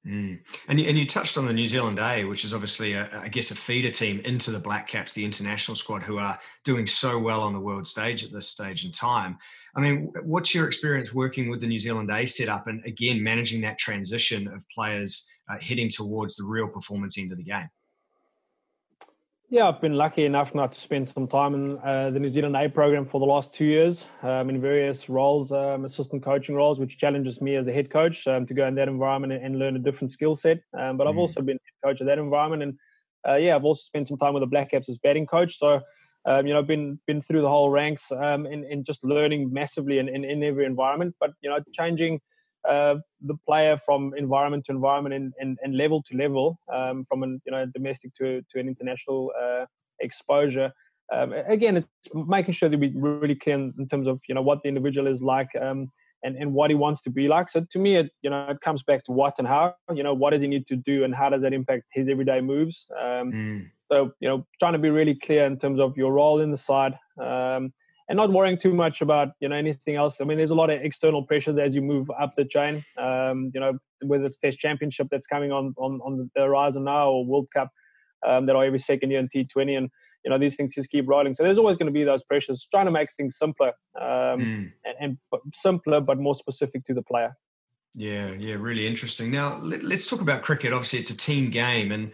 Mm. 0.06 0.40
And, 0.66 0.80
you, 0.80 0.88
and 0.88 0.98
you 0.98 1.06
touched 1.06 1.38
on 1.38 1.46
the 1.46 1.52
New 1.52 1.66
Zealand 1.66 2.00
A, 2.00 2.24
which 2.24 2.44
is 2.44 2.52
obviously, 2.52 2.94
a, 2.94 3.08
I 3.22 3.28
guess, 3.28 3.52
a 3.52 3.54
feeder 3.54 3.90
team 3.90 4.20
into 4.24 4.50
the 4.50 4.58
Black 4.58 4.88
Caps, 4.88 5.12
the 5.12 5.24
international 5.24 5.76
squad, 5.76 6.02
who 6.02 6.18
are 6.18 6.38
doing 6.64 6.86
so 6.86 7.18
well 7.18 7.40
on 7.40 7.52
the 7.52 7.60
world 7.60 7.86
stage 7.86 8.24
at 8.24 8.32
this 8.32 8.48
stage 8.48 8.84
in 8.84 8.90
time. 8.90 9.38
I 9.76 9.80
mean, 9.80 10.12
what's 10.22 10.54
your 10.54 10.66
experience 10.66 11.14
working 11.14 11.48
with 11.48 11.60
the 11.60 11.68
New 11.68 11.78
Zealand 11.78 12.10
A 12.10 12.26
setup 12.26 12.66
and 12.66 12.84
again 12.84 13.22
managing 13.22 13.60
that 13.62 13.78
transition 13.78 14.48
of 14.48 14.68
players 14.68 15.28
uh, 15.48 15.58
heading 15.58 15.88
towards 15.88 16.36
the 16.36 16.44
real 16.44 16.68
performance 16.68 17.16
end 17.16 17.30
of 17.30 17.38
the 17.38 17.44
game? 17.44 17.68
Yeah, 19.52 19.68
I've 19.68 19.82
been 19.82 19.98
lucky 19.98 20.24
enough 20.24 20.54
now 20.54 20.66
to 20.66 20.80
spend 20.80 21.10
some 21.10 21.28
time 21.28 21.52
in 21.52 21.78
uh, 21.84 22.08
the 22.08 22.18
New 22.18 22.30
Zealand 22.30 22.56
A 22.56 22.70
program 22.70 23.04
for 23.04 23.20
the 23.20 23.26
last 23.26 23.52
two 23.52 23.66
years 23.66 24.06
um, 24.22 24.48
in 24.48 24.62
various 24.62 25.10
roles, 25.10 25.52
um, 25.52 25.84
assistant 25.84 26.22
coaching 26.22 26.54
roles, 26.54 26.80
which 26.80 26.96
challenges 26.96 27.42
me 27.42 27.56
as 27.56 27.68
a 27.68 27.72
head 27.72 27.90
coach 27.90 28.26
um, 28.26 28.46
to 28.46 28.54
go 28.54 28.66
in 28.66 28.74
that 28.76 28.88
environment 28.88 29.30
and, 29.30 29.44
and 29.44 29.58
learn 29.58 29.76
a 29.76 29.78
different 29.78 30.10
skill 30.10 30.34
set. 30.34 30.60
Um, 30.72 30.96
but 30.96 31.06
I've 31.06 31.16
mm. 31.16 31.18
also 31.18 31.42
been 31.42 31.58
head 31.66 31.86
coach 31.86 32.00
of 32.00 32.06
that 32.06 32.18
environment, 32.18 32.62
and 32.62 32.78
uh, 33.28 33.34
yeah, 33.34 33.54
I've 33.54 33.66
also 33.66 33.82
spent 33.82 34.08
some 34.08 34.16
time 34.16 34.32
with 34.32 34.40
the 34.40 34.46
Black 34.46 34.70
Caps 34.70 34.88
as 34.88 34.96
batting 34.96 35.26
coach. 35.26 35.58
So 35.58 35.82
um, 36.24 36.46
you 36.46 36.54
know, 36.54 36.58
I've 36.58 36.66
been 36.66 36.98
been 37.06 37.20
through 37.20 37.42
the 37.42 37.50
whole 37.50 37.68
ranks 37.68 38.10
um, 38.10 38.46
and, 38.46 38.64
and 38.64 38.86
just 38.86 39.04
learning 39.04 39.52
massively 39.52 39.98
in, 39.98 40.08
in, 40.08 40.24
in 40.24 40.42
every 40.42 40.64
environment. 40.64 41.14
But 41.20 41.32
you 41.42 41.50
know, 41.50 41.58
changing 41.74 42.22
uh, 42.68 42.96
the 43.22 43.34
player 43.46 43.76
from 43.76 44.12
environment 44.16 44.64
to 44.66 44.72
environment 44.72 45.14
and, 45.14 45.32
and, 45.38 45.58
and 45.62 45.76
level 45.76 46.02
to 46.02 46.16
level, 46.16 46.58
um, 46.72 47.04
from 47.08 47.22
an 47.22 47.40
you 47.44 47.52
know 47.52 47.66
domestic 47.74 48.14
to 48.14 48.42
to 48.50 48.60
an 48.60 48.68
international 48.68 49.32
uh, 49.40 49.64
exposure. 50.00 50.72
Um, 51.12 51.32
again, 51.32 51.76
it's 51.76 51.86
making 52.14 52.54
sure 52.54 52.68
that 52.68 52.78
we 52.78 52.92
really 52.94 53.34
clear 53.34 53.56
in, 53.56 53.74
in, 53.78 53.88
terms 53.88 54.06
of 54.06 54.20
you 54.28 54.34
know 54.34 54.42
what 54.42 54.62
the 54.62 54.68
individual 54.68 55.06
is 55.06 55.22
like 55.22 55.48
um, 55.60 55.90
and 56.22 56.36
and 56.36 56.54
what 56.54 56.70
he 56.70 56.76
wants 56.76 57.00
to 57.02 57.10
be 57.10 57.28
like. 57.28 57.48
So 57.48 57.66
to 57.68 57.78
me, 57.78 57.96
it 57.96 58.10
you 58.22 58.30
know 58.30 58.46
it 58.48 58.60
comes 58.60 58.82
back 58.82 59.04
to 59.04 59.12
what 59.12 59.34
and 59.38 59.46
how. 59.46 59.74
You 59.92 60.02
know, 60.02 60.14
what 60.14 60.30
does 60.30 60.40
he 60.40 60.48
need 60.48 60.66
to 60.68 60.76
do 60.76 61.04
and 61.04 61.14
how 61.14 61.28
does 61.30 61.42
that 61.42 61.52
impact 61.52 61.84
his 61.92 62.08
everyday 62.08 62.40
moves. 62.40 62.86
Um, 62.98 63.32
mm. 63.32 63.70
So 63.90 64.12
you 64.20 64.28
know, 64.28 64.46
trying 64.60 64.72
to 64.72 64.78
be 64.78 64.90
really 64.90 65.14
clear 65.14 65.44
in 65.46 65.58
terms 65.58 65.80
of 65.80 65.96
your 65.96 66.12
role 66.12 66.40
in 66.40 66.50
the 66.50 66.56
side. 66.56 66.94
Um, 67.20 67.72
and 68.08 68.16
not 68.16 68.32
worrying 68.32 68.58
too 68.58 68.74
much 68.74 69.00
about 69.00 69.28
you 69.40 69.48
know 69.48 69.56
anything 69.56 69.96
else. 69.96 70.20
I 70.20 70.24
mean, 70.24 70.38
there's 70.38 70.50
a 70.50 70.54
lot 70.54 70.70
of 70.70 70.80
external 70.82 71.24
pressures 71.24 71.58
as 71.58 71.74
you 71.74 71.82
move 71.82 72.10
up 72.20 72.34
the 72.36 72.44
chain. 72.44 72.84
Um, 72.98 73.50
you 73.54 73.60
know, 73.60 73.78
whether 74.02 74.26
it's 74.26 74.38
Test 74.38 74.58
Championship 74.58 75.08
that's 75.10 75.26
coming 75.26 75.52
on 75.52 75.74
on 75.76 76.00
on 76.04 76.30
the 76.34 76.42
horizon 76.42 76.84
now, 76.84 77.10
or 77.10 77.24
World 77.24 77.48
Cup 77.54 77.70
um, 78.26 78.46
that 78.46 78.56
are 78.56 78.64
every 78.64 78.78
second 78.78 79.10
year 79.10 79.20
in 79.20 79.28
T20, 79.28 79.76
and 79.76 79.90
you 80.24 80.30
know 80.30 80.38
these 80.38 80.56
things 80.56 80.74
just 80.74 80.90
keep 80.90 81.08
rolling. 81.08 81.34
So 81.34 81.42
there's 81.42 81.58
always 81.58 81.76
going 81.76 81.86
to 81.86 81.92
be 81.92 82.04
those 82.04 82.22
pressures. 82.24 82.66
Trying 82.70 82.86
to 82.86 82.92
make 82.92 83.08
things 83.16 83.38
simpler 83.38 83.72
um, 84.00 84.04
mm. 84.04 84.72
and, 84.84 84.96
and 85.00 85.18
simpler, 85.54 86.00
but 86.00 86.18
more 86.18 86.34
specific 86.34 86.84
to 86.84 86.94
the 86.94 87.02
player. 87.02 87.36
Yeah, 87.94 88.32
yeah, 88.32 88.54
really 88.54 88.86
interesting. 88.86 89.30
Now 89.30 89.58
let, 89.58 89.82
us 89.84 90.08
talk 90.08 90.22
about 90.22 90.42
cricket. 90.42 90.72
Obviously, 90.72 90.98
it's 90.98 91.10
a 91.10 91.16
team 91.16 91.50
game, 91.50 91.92
and 91.92 92.10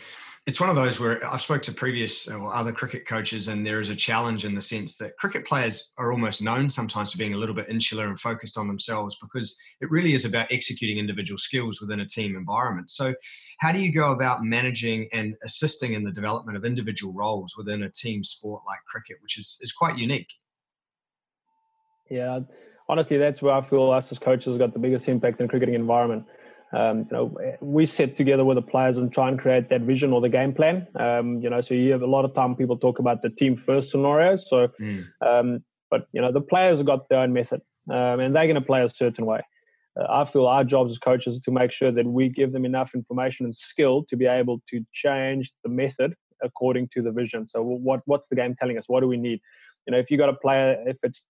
it's 0.49 0.61
one 0.61 0.71
of 0.71 0.77
those 0.77 0.99
where 0.99 1.23
I've 1.31 1.43
spoke 1.43 1.61
to 1.65 1.73
previous 1.73 2.27
uh, 2.27 2.35
or 2.39 2.55
other 2.55 2.73
cricket 2.73 3.07
coaches, 3.07 3.49
and 3.49 3.67
there 3.67 3.83
is 3.83 3.91
a 3.91 3.95
challenge 3.95 4.47
in 4.47 4.55
the 4.55 4.63
sense 4.63 4.97
that 4.97 5.15
cricket 5.19 5.45
players 5.45 5.93
are 5.99 6.11
almost 6.11 6.41
known 6.41 6.71
sometimes 6.71 7.13
for 7.13 7.19
being 7.19 7.35
a 7.35 7.37
little 7.37 7.55
bit 7.55 7.69
insular 7.69 8.07
and 8.07 8.19
focused 8.19 8.57
on 8.57 8.67
themselves 8.67 9.15
because 9.21 9.55
it 9.83 9.91
really 9.91 10.15
is 10.15 10.25
about 10.25 10.51
executing 10.51 10.97
individual 10.97 11.37
skills 11.37 11.83
within 11.83 12.01
a 12.01 12.07
team 12.07 12.35
environment. 12.35 12.91
So, 12.91 13.15
how 13.59 13.73
do 13.73 13.79
you 13.79 13.93
go 13.93 14.13
about 14.13 14.43
managing 14.43 15.07
and 15.13 15.35
assisting 15.45 15.93
in 15.93 16.03
the 16.03 16.13
development 16.13 16.57
of 16.57 16.65
individual 16.65 17.13
roles 17.13 17.55
within 17.59 17.83
a 17.83 17.91
team 17.91 18.25
sport 18.25 18.63
like 18.67 18.79
cricket, 18.91 19.19
which 19.21 19.37
is 19.37 19.59
is 19.61 19.71
quite 19.71 19.99
unique? 19.99 20.33
Yeah, 22.11 22.41
honestly, 22.89 23.19
that's 23.19 23.43
where 23.43 23.53
I 23.53 23.61
feel 23.61 23.91
us 23.91 24.11
as 24.13 24.19
coaches 24.19 24.57
got 24.57 24.73
the 24.73 24.79
biggest 24.79 25.09
impact 25.09 25.41
in 25.41 25.47
the 25.47 25.51
cricketing 25.51 25.75
environment. 25.75 26.25
Um, 26.73 26.99
you 26.99 27.07
know, 27.13 27.57
we 27.61 27.87
sit 27.87 28.17
together 28.17 28.45
with 28.45 28.57
the 28.57 28.63
players 28.63 28.99
and 28.99 29.13
try 29.13 29.29
and 29.29 29.39
create 29.39 29.71
that 29.71 29.83
vision 29.83 30.13
or 30.13 30.21
the 30.21 30.29
game 30.29 30.53
plan. 30.53 30.87
Um, 30.97 31.41
you 31.41 31.49
know, 31.49 31.61
so 31.63 31.75
you 31.75 31.93
have 31.93 32.03
a 32.03 32.07
lot 32.07 32.25
of 32.25 32.35
time 32.35 32.57
people 32.57 32.77
talk 32.77 32.99
about 32.99 33.23
the 33.23 33.31
team 33.31 33.57
first 33.57 33.91
scenarios. 33.91 34.49
So, 34.49 34.69
mm. 34.81 35.07
um, 35.25 35.65
but 35.91 36.07
you 36.13 36.21
know, 36.21 36.31
the 36.31 36.43
players 36.43 36.79
have 36.79 36.87
got 36.87 37.09
their 37.09 37.21
own 37.21 37.33
method, 37.33 37.63
um, 37.91 38.21
and 38.21 38.37
they're 38.37 38.47
going 38.47 38.55
to 38.57 38.61
play 38.61 38.83
a 38.83 38.89
certain 38.89 39.25
way. 39.25 39.41
Uh, 39.99 40.07
I 40.11 40.25
feel 40.27 40.47
our 40.47 40.63
jobs 40.63 40.93
as 40.93 40.99
coaches 40.99 41.37
is 41.37 41.41
to 41.43 41.51
make 41.51 41.73
sure 41.73 41.91
that 41.91 42.07
we 42.07 42.29
give 42.29 42.53
them 42.53 42.67
enough 42.67 42.95
information 42.95 43.47
and 43.47 43.55
skill 43.55 44.05
to 44.11 44.17
be 44.17 44.27
able 44.27 44.61
to 44.69 44.85
change 44.93 45.53
the 45.65 45.71
method 45.71 46.15
according 46.43 46.89
to 46.95 47.03
the 47.03 47.11
vision. 47.11 47.49
So, 47.49 47.63
what 47.63 48.01
what's 48.05 48.29
the 48.29 48.37
game 48.37 48.55
telling 48.59 48.77
us? 48.77 48.85
What 48.89 49.01
do 49.01 49.09
we 49.09 49.17
need? 49.17 49.41
You 49.87 49.93
know, 49.93 49.99
if 49.99 50.11
you 50.11 50.19
got 50.19 50.29
a 50.29 50.35
player, 50.35 50.77
if 50.87 50.99
it's 51.03 51.23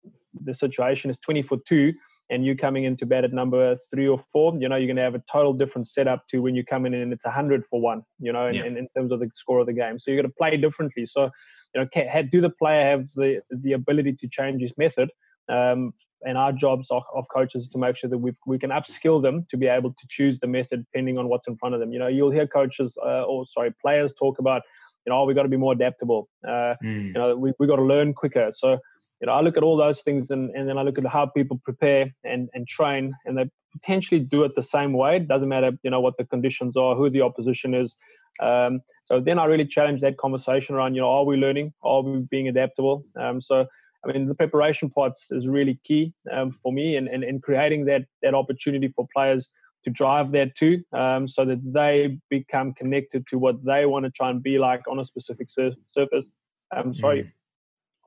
the 0.42 0.52
situation 0.52 1.11
is 1.11 1.16
20 1.25 1.42
for 1.42 1.59
two 1.66 1.92
and 2.30 2.44
you 2.44 2.54
coming 2.56 2.85
into 2.85 3.06
bed 3.06 3.25
at 3.25 3.32
number 3.32 3.76
three 3.90 4.06
or 4.06 4.18
four, 4.32 4.54
you 4.58 4.68
know, 4.68 4.76
you're 4.76 4.87
going 4.87 4.97
to 4.97 5.02
have 5.02 5.14
a 5.14 5.23
total 5.30 5.52
different 5.52 5.88
setup 5.88 6.26
to 6.28 6.42
when 6.42 6.54
you 6.54 6.64
come 6.64 6.85
in 6.85 6.94
and 6.94 7.12
it's 7.12 7.25
100 7.25 7.64
for 7.66 7.80
one, 7.80 8.02
you 8.18 8.32
know, 8.32 8.47
in, 8.47 8.54
yeah. 8.54 8.64
in, 8.64 8.76
in, 8.76 8.88
terms 8.97 9.12
of 9.12 9.20
the 9.20 9.30
score 9.35 9.61
of 9.61 9.66
the 9.66 9.73
game. 9.73 9.99
So 9.99 10.11
you're 10.11 10.20
going 10.20 10.30
to 10.30 10.37
play 10.37 10.56
differently. 10.56 11.06
So, 11.06 11.30
you 11.75 11.80
know, 11.80 11.88
can, 11.92 12.28
do 12.28 12.40
the 12.40 12.50
player 12.50 12.85
have 12.85 13.06
the, 13.14 13.40
the 13.50 13.73
ability 13.73 14.14
to 14.14 14.28
change 14.28 14.61
his 14.61 14.73
method? 14.76 15.11
Um, 15.49 15.94
and 16.25 16.37
our 16.37 16.52
jobs 16.52 16.90
of, 16.90 17.02
of 17.14 17.26
coaches 17.32 17.68
to 17.68 17.78
make 17.78 17.97
sure 17.97 18.11
that 18.11 18.18
we 18.18 18.32
we 18.47 18.58
can 18.58 18.70
upskill 18.70 19.23
them 19.23 19.47
to 19.50 19.56
be 19.56 19.66
able 19.66 19.90
to 19.90 20.06
choose 20.08 20.40
the 20.40 20.47
method 20.47 20.85
depending 20.92 21.16
on 21.16 21.28
what's 21.28 21.47
in 21.47 21.56
front 21.56 21.75
of 21.75 21.80
them. 21.80 21.92
You 21.92 21.99
know, 21.99 22.08
you'll 22.08 22.32
hear 22.32 22.47
coaches 22.47 22.97
uh, 23.04 23.23
or 23.23 23.47
sorry 23.47 23.73
players 23.80 24.12
talk 24.12 24.38
about, 24.38 24.62
you 25.06 25.12
know, 25.12 25.20
oh, 25.20 25.25
we 25.25 25.35
got 25.35 25.44
to 25.44 25.49
be 25.49 25.56
more 25.56 25.73
adaptable. 25.73 26.28
Uh, 26.47 26.75
mm. 26.82 27.06
You 27.06 27.12
know, 27.12 27.37
we 27.37 27.52
we 27.58 27.66
got 27.66 27.76
to 27.76 27.85
learn 27.85 28.14
quicker. 28.14 28.50
So 28.52 28.78
you 29.20 29.26
know, 29.26 29.32
I 29.32 29.40
look 29.40 29.56
at 29.56 29.62
all 29.62 29.76
those 29.76 30.00
things 30.02 30.30
and, 30.30 30.50
and 30.50 30.68
then 30.68 30.78
I 30.78 30.82
look 30.82 30.98
at 30.98 31.06
how 31.06 31.26
people 31.26 31.60
prepare 31.64 32.14
and, 32.25 32.48
and 32.54 32.66
train 32.68 33.14
and 33.25 33.37
they 33.37 33.50
potentially 33.72 34.20
do 34.20 34.44
it 34.44 34.52
the 34.54 34.62
same 34.62 34.92
way. 34.92 35.16
It 35.16 35.28
doesn't 35.28 35.48
matter, 35.48 35.72
you 35.82 35.90
know, 35.90 36.00
what 36.00 36.16
the 36.16 36.25
conditions 36.25 36.76
are, 36.76 36.94
who 36.94 37.10
the 37.10 37.22
opposition 37.22 37.75
is. 37.75 37.96
Um, 38.40 38.80
so 39.06 39.20
then 39.20 39.38
I 39.38 39.46
really 39.46 39.66
challenge 39.66 40.00
that 40.02 40.18
conversation 40.18 40.75
around, 40.75 40.94
you 40.94 41.00
know, 41.00 41.10
are 41.10 41.25
we 41.25 41.37
learning? 41.37 41.72
Are 41.82 42.02
we 42.02 42.20
being 42.30 42.48
adaptable? 42.48 43.04
Um, 43.18 43.40
so, 43.40 43.66
I 44.04 44.12
mean, 44.12 44.28
the 44.28 44.34
preparation 44.34 44.88
parts 44.90 45.26
is 45.30 45.48
really 45.48 45.80
key 45.82 46.12
um, 46.32 46.52
for 46.52 46.72
me 46.72 46.96
and, 46.96 47.08
and, 47.08 47.25
and 47.25 47.42
creating 47.42 47.87
that, 47.87 48.02
that 48.22 48.34
opportunity 48.34 48.92
for 48.94 49.08
players 49.12 49.48
to 49.84 49.90
drive 49.90 50.30
that 50.32 50.54
too, 50.54 50.82
um, 50.92 51.26
so 51.26 51.44
that 51.44 51.60
they 51.72 52.18
become 52.30 52.75
connected 52.75 53.26
to 53.28 53.38
what 53.38 53.64
they 53.64 53.87
want 53.87 54.04
to 54.04 54.10
try 54.10 54.30
and 54.30 54.42
be 54.42 54.58
like 54.58 54.82
on 54.88 54.98
a 54.98 55.04
specific 55.04 55.50
sur- 55.50 55.75
surface. 55.87 56.30
Um, 56.76 56.92
sorry, 56.92 57.22
mm 57.22 57.32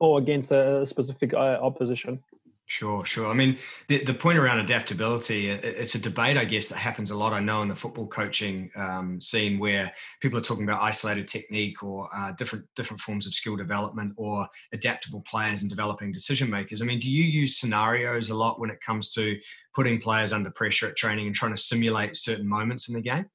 or 0.02 0.18
against 0.18 0.50
a 0.50 0.84
specific 0.84 1.32
uh, 1.32 1.58
opposition. 1.62 2.18
Sure, 2.66 3.04
sure. 3.04 3.30
I 3.30 3.34
mean, 3.34 3.58
the, 3.88 4.02
the 4.02 4.14
point 4.14 4.36
around 4.36 4.58
adaptability, 4.58 5.48
it's 5.48 5.94
a 5.94 6.00
debate, 6.00 6.36
I 6.36 6.44
guess, 6.44 6.70
that 6.70 6.78
happens 6.78 7.12
a 7.12 7.14
lot. 7.14 7.32
I 7.32 7.38
know 7.38 7.62
in 7.62 7.68
the 7.68 7.76
football 7.76 8.08
coaching 8.08 8.68
um, 8.74 9.20
scene 9.20 9.60
where 9.60 9.92
people 10.20 10.38
are 10.38 10.42
talking 10.42 10.64
about 10.64 10.82
isolated 10.82 11.28
technique 11.28 11.84
or 11.84 12.08
uh, 12.12 12.32
different 12.32 12.64
different 12.74 13.00
forms 13.00 13.26
of 13.26 13.34
skill 13.34 13.56
development 13.56 14.14
or 14.16 14.48
adaptable 14.72 15.20
players 15.20 15.62
and 15.62 15.70
developing 15.70 16.10
decision 16.10 16.50
makers. 16.50 16.82
I 16.82 16.84
mean, 16.84 16.98
do 16.98 17.10
you 17.10 17.22
use 17.22 17.58
scenarios 17.58 18.30
a 18.30 18.34
lot 18.34 18.58
when 18.58 18.70
it 18.70 18.80
comes 18.80 19.10
to 19.10 19.38
putting 19.72 20.00
players 20.00 20.32
under 20.32 20.50
pressure 20.50 20.88
at 20.88 20.96
training 20.96 21.26
and 21.26 21.36
trying 21.36 21.54
to 21.54 21.60
simulate 21.60 22.16
certain 22.16 22.48
moments 22.48 22.88
in 22.88 22.94
the 22.94 23.02
game? 23.02 23.26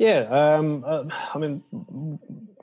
Yeah, 0.00 0.20
um, 0.30 0.82
uh, 0.86 1.04
I 1.34 1.36
mean, 1.36 1.62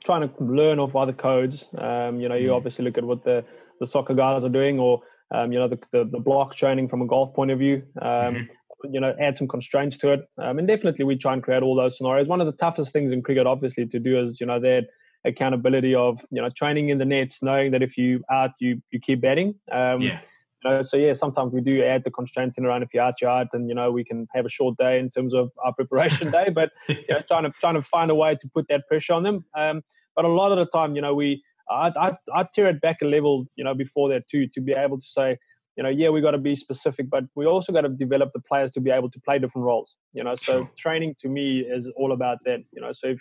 trying 0.04 0.28
to 0.28 0.34
learn 0.42 0.80
off 0.80 0.96
other 0.96 1.12
codes. 1.12 1.66
Um, 1.78 2.18
you 2.18 2.28
know, 2.28 2.34
you 2.34 2.48
mm. 2.48 2.56
obviously 2.56 2.84
look 2.84 2.98
at 2.98 3.04
what 3.04 3.22
the, 3.22 3.44
the 3.78 3.86
soccer 3.86 4.12
guys 4.12 4.42
are 4.42 4.48
doing, 4.48 4.80
or 4.80 5.02
um, 5.30 5.52
you 5.52 5.60
know, 5.60 5.68
the, 5.68 5.78
the, 5.92 6.04
the 6.04 6.18
block 6.18 6.56
training 6.56 6.88
from 6.88 7.00
a 7.00 7.06
golf 7.06 7.32
point 7.34 7.52
of 7.52 7.60
view. 7.60 7.84
Um, 8.02 8.10
mm-hmm. 8.10 8.92
You 8.92 8.98
know, 8.98 9.14
add 9.20 9.38
some 9.38 9.46
constraints 9.46 9.96
to 9.98 10.14
it, 10.14 10.28
um, 10.38 10.58
and 10.58 10.66
definitely 10.66 11.04
we 11.04 11.16
try 11.16 11.32
and 11.32 11.40
create 11.40 11.62
all 11.62 11.76
those 11.76 11.96
scenarios. 11.96 12.26
One 12.26 12.40
of 12.40 12.46
the 12.48 12.52
toughest 12.54 12.92
things 12.92 13.12
in 13.12 13.22
cricket, 13.22 13.46
obviously, 13.46 13.86
to 13.86 14.00
do 14.00 14.20
is 14.20 14.40
you 14.40 14.46
know 14.46 14.58
that 14.58 14.88
accountability 15.24 15.94
of 15.94 16.20
you 16.32 16.42
know 16.42 16.50
training 16.50 16.88
in 16.88 16.98
the 16.98 17.04
nets, 17.04 17.40
knowing 17.40 17.70
that 17.70 17.84
if 17.84 17.96
you 17.96 18.24
out, 18.32 18.50
you 18.58 18.82
you 18.90 18.98
keep 18.98 19.20
batting. 19.20 19.54
Um, 19.70 20.00
yeah 20.00 20.18
you 20.64 20.70
know, 20.70 20.82
so 20.82 20.96
yeah, 20.96 21.12
sometimes 21.12 21.52
we 21.52 21.60
do 21.60 21.84
add 21.84 22.04
the 22.04 22.10
constraint 22.10 22.54
in 22.58 22.66
around 22.66 22.82
if 22.82 22.92
you're 22.92 23.02
out, 23.02 23.20
you're 23.20 23.30
out, 23.30 23.48
and 23.52 23.68
you 23.68 23.74
know 23.74 23.92
we 23.92 24.04
can 24.04 24.26
have 24.34 24.44
a 24.44 24.48
short 24.48 24.76
day 24.76 24.98
in 24.98 25.10
terms 25.10 25.34
of 25.34 25.50
our 25.64 25.72
preparation 25.72 26.30
day. 26.30 26.48
But 26.50 26.72
you 26.88 26.96
know, 27.08 27.20
trying 27.28 27.44
to 27.44 27.52
trying 27.60 27.74
to 27.74 27.82
find 27.82 28.10
a 28.10 28.14
way 28.14 28.34
to 28.34 28.48
put 28.52 28.66
that 28.68 28.88
pressure 28.88 29.12
on 29.12 29.22
them. 29.22 29.44
Um, 29.56 29.82
but 30.16 30.24
a 30.24 30.28
lot 30.28 30.50
of 30.50 30.58
the 30.58 30.66
time, 30.66 30.96
you 30.96 31.02
know, 31.02 31.14
we 31.14 31.42
I 31.70 31.92
I, 31.96 32.16
I 32.34 32.44
tear 32.52 32.66
it 32.66 32.80
back 32.80 32.98
a 33.02 33.06
level, 33.06 33.46
you 33.56 33.64
know, 33.64 33.74
before 33.74 34.08
that 34.10 34.28
too, 34.28 34.48
to 34.54 34.60
be 34.60 34.72
able 34.72 34.98
to 34.98 35.06
say, 35.06 35.38
you 35.76 35.84
know, 35.84 35.90
yeah, 35.90 36.08
we 36.08 36.20
got 36.20 36.32
to 36.32 36.38
be 36.38 36.56
specific, 36.56 37.08
but 37.08 37.24
we 37.36 37.46
also 37.46 37.72
got 37.72 37.82
to 37.82 37.88
develop 37.88 38.32
the 38.32 38.40
players 38.40 38.72
to 38.72 38.80
be 38.80 38.90
able 38.90 39.10
to 39.10 39.20
play 39.20 39.38
different 39.38 39.64
roles. 39.64 39.94
You 40.12 40.24
know, 40.24 40.34
so 40.34 40.42
sure. 40.42 40.70
training 40.76 41.14
to 41.20 41.28
me 41.28 41.60
is 41.60 41.88
all 41.96 42.10
about 42.10 42.38
that. 42.46 42.60
You 42.72 42.80
know, 42.80 42.92
so 42.92 43.08
if 43.08 43.20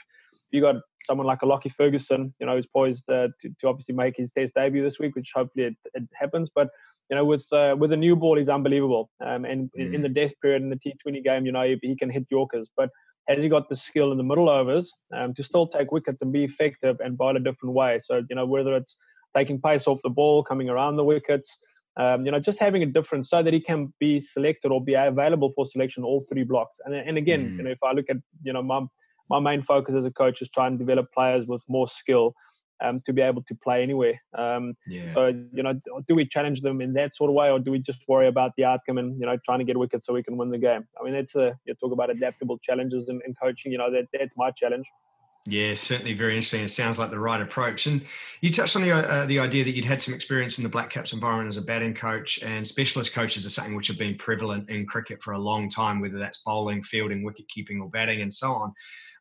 you 0.51 0.61
got 0.61 0.75
someone 1.05 1.27
like 1.27 1.41
a 1.41 1.45
Lockie 1.45 1.69
Ferguson, 1.69 2.33
you 2.39 2.45
know, 2.47 2.55
who's 2.55 2.65
poised 2.65 3.09
uh, 3.09 3.27
to, 3.41 3.49
to 3.59 3.67
obviously 3.67 3.95
make 3.95 4.15
his 4.17 4.31
test 4.31 4.53
debut 4.55 4.83
this 4.83 4.99
week, 4.99 5.15
which 5.15 5.31
hopefully 5.35 5.65
it, 5.65 5.75
it 5.93 6.03
happens. 6.13 6.49
But 6.53 6.69
you 7.09 7.15
know, 7.15 7.25
with 7.25 7.45
uh, 7.53 7.75
with 7.77 7.93
a 7.93 7.97
new 7.97 8.15
ball, 8.15 8.37
he's 8.37 8.49
unbelievable. 8.49 9.09
Um, 9.25 9.45
and 9.45 9.69
mm. 9.77 9.93
in 9.93 10.01
the 10.01 10.09
death 10.09 10.33
period 10.41 10.61
in 10.61 10.69
the 10.69 10.75
T20 10.75 11.23
game, 11.23 11.45
you 11.45 11.51
know, 11.51 11.63
he, 11.81 11.95
can 11.95 12.09
hit 12.09 12.25
Yorkers. 12.29 12.69
But 12.75 12.89
has 13.27 13.43
he 13.43 13.49
got 13.49 13.69
the 13.69 13.75
skill 13.75 14.11
in 14.11 14.17
the 14.17 14.23
middle 14.23 14.49
overs 14.49 14.91
um, 15.15 15.33
to 15.35 15.43
still 15.43 15.67
take 15.67 15.91
wickets 15.91 16.21
and 16.21 16.31
be 16.31 16.43
effective 16.43 16.97
and 16.99 17.17
bowl 17.17 17.35
a 17.35 17.39
different 17.39 17.75
way? 17.75 18.01
So, 18.03 18.23
you 18.29 18.35
know, 18.35 18.45
whether 18.45 18.75
it's 18.75 18.97
taking 19.35 19.61
pace 19.61 19.87
off 19.87 19.99
the 20.03 20.09
ball, 20.09 20.43
coming 20.43 20.69
around 20.69 20.97
the 20.97 21.03
wickets, 21.03 21.57
um, 21.97 22.25
you 22.25 22.31
know, 22.31 22.39
just 22.39 22.59
having 22.59 22.83
a 22.83 22.85
difference 22.85 23.29
so 23.29 23.41
that 23.41 23.53
he 23.53 23.59
can 23.59 23.93
be 23.99 24.21
selected 24.21 24.71
or 24.71 24.83
be 24.83 24.93
available 24.93 25.51
for 25.55 25.65
selection 25.65 26.03
all 26.03 26.25
three 26.29 26.43
blocks. 26.43 26.77
And 26.85 26.93
and 26.93 27.17
again, 27.17 27.51
mm. 27.51 27.57
you 27.57 27.63
know, 27.63 27.71
if 27.71 27.83
I 27.83 27.93
look 27.93 28.05
at 28.09 28.17
you 28.43 28.53
know 28.53 28.61
my 28.61 28.81
my 29.29 29.39
main 29.39 29.61
focus 29.61 29.95
as 29.95 30.05
a 30.05 30.11
coach 30.11 30.41
is 30.41 30.49
trying 30.49 30.73
to 30.73 30.77
develop 30.77 31.11
players 31.13 31.47
with 31.47 31.61
more 31.67 31.87
skill 31.87 32.33
um, 32.81 33.01
to 33.05 33.13
be 33.13 33.21
able 33.21 33.41
to 33.43 33.55
play 33.55 33.83
anywhere. 33.83 34.21
Um, 34.37 34.75
yeah. 34.87 35.13
So 35.13 35.27
you 35.27 35.63
know, 35.63 35.79
do 36.07 36.15
we 36.15 36.25
challenge 36.25 36.61
them 36.61 36.81
in 36.81 36.93
that 36.93 37.15
sort 37.15 37.29
of 37.29 37.35
way, 37.35 37.49
or 37.49 37.59
do 37.59 37.71
we 37.71 37.79
just 37.79 38.01
worry 38.07 38.27
about 38.27 38.51
the 38.57 38.65
outcome 38.65 38.97
and 38.97 39.19
you 39.19 39.25
know 39.25 39.37
trying 39.45 39.59
to 39.59 39.65
get 39.65 39.77
wickets 39.77 40.05
so 40.05 40.13
we 40.13 40.23
can 40.23 40.37
win 40.37 40.49
the 40.49 40.57
game? 40.57 40.87
I 40.99 41.03
mean, 41.03 41.13
that's 41.13 41.35
a 41.35 41.57
you 41.65 41.73
talk 41.75 41.91
about 41.91 42.09
adaptable 42.09 42.57
challenges 42.59 43.09
in, 43.09 43.21
in 43.25 43.33
coaching. 43.35 43.71
You 43.71 43.77
know, 43.79 43.91
that 43.91 44.07
that's 44.13 44.35
my 44.37 44.51
challenge. 44.51 44.87
Yeah, 45.49 45.75
certainly 45.75 46.13
very 46.13 46.35
interesting. 46.35 46.65
It 46.65 46.71
sounds 46.71 46.99
like 46.99 47.09
the 47.09 47.19
right 47.19 47.39
approach. 47.39 47.87
And 47.87 48.03
you 48.41 48.51
touched 48.51 48.75
on 48.75 48.81
the 48.81 48.91
uh, 48.91 49.25
the 49.27 49.39
idea 49.39 49.63
that 49.63 49.71
you'd 49.71 49.85
had 49.85 50.01
some 50.01 50.13
experience 50.13 50.57
in 50.57 50.63
the 50.63 50.69
Black 50.69 50.89
Caps 50.89 51.13
environment 51.13 51.47
as 51.47 51.55
a 51.55 51.61
batting 51.61 51.93
coach, 51.93 52.43
and 52.43 52.67
specialist 52.67 53.13
coaches 53.13 53.45
are 53.45 53.49
something 53.49 53.73
which 53.73 53.87
have 53.87 53.97
been 53.97 54.17
prevalent 54.17 54.69
in 54.69 54.85
cricket 54.85 55.23
for 55.23 55.33
a 55.33 55.39
long 55.39 55.69
time, 55.69 56.01
whether 56.01 56.19
that's 56.19 56.39
bowling, 56.39 56.83
fielding, 56.83 57.23
wicket 57.23 57.47
keeping, 57.47 57.79
or 57.81 57.89
batting, 57.89 58.21
and 58.21 58.33
so 58.33 58.51
on 58.51 58.73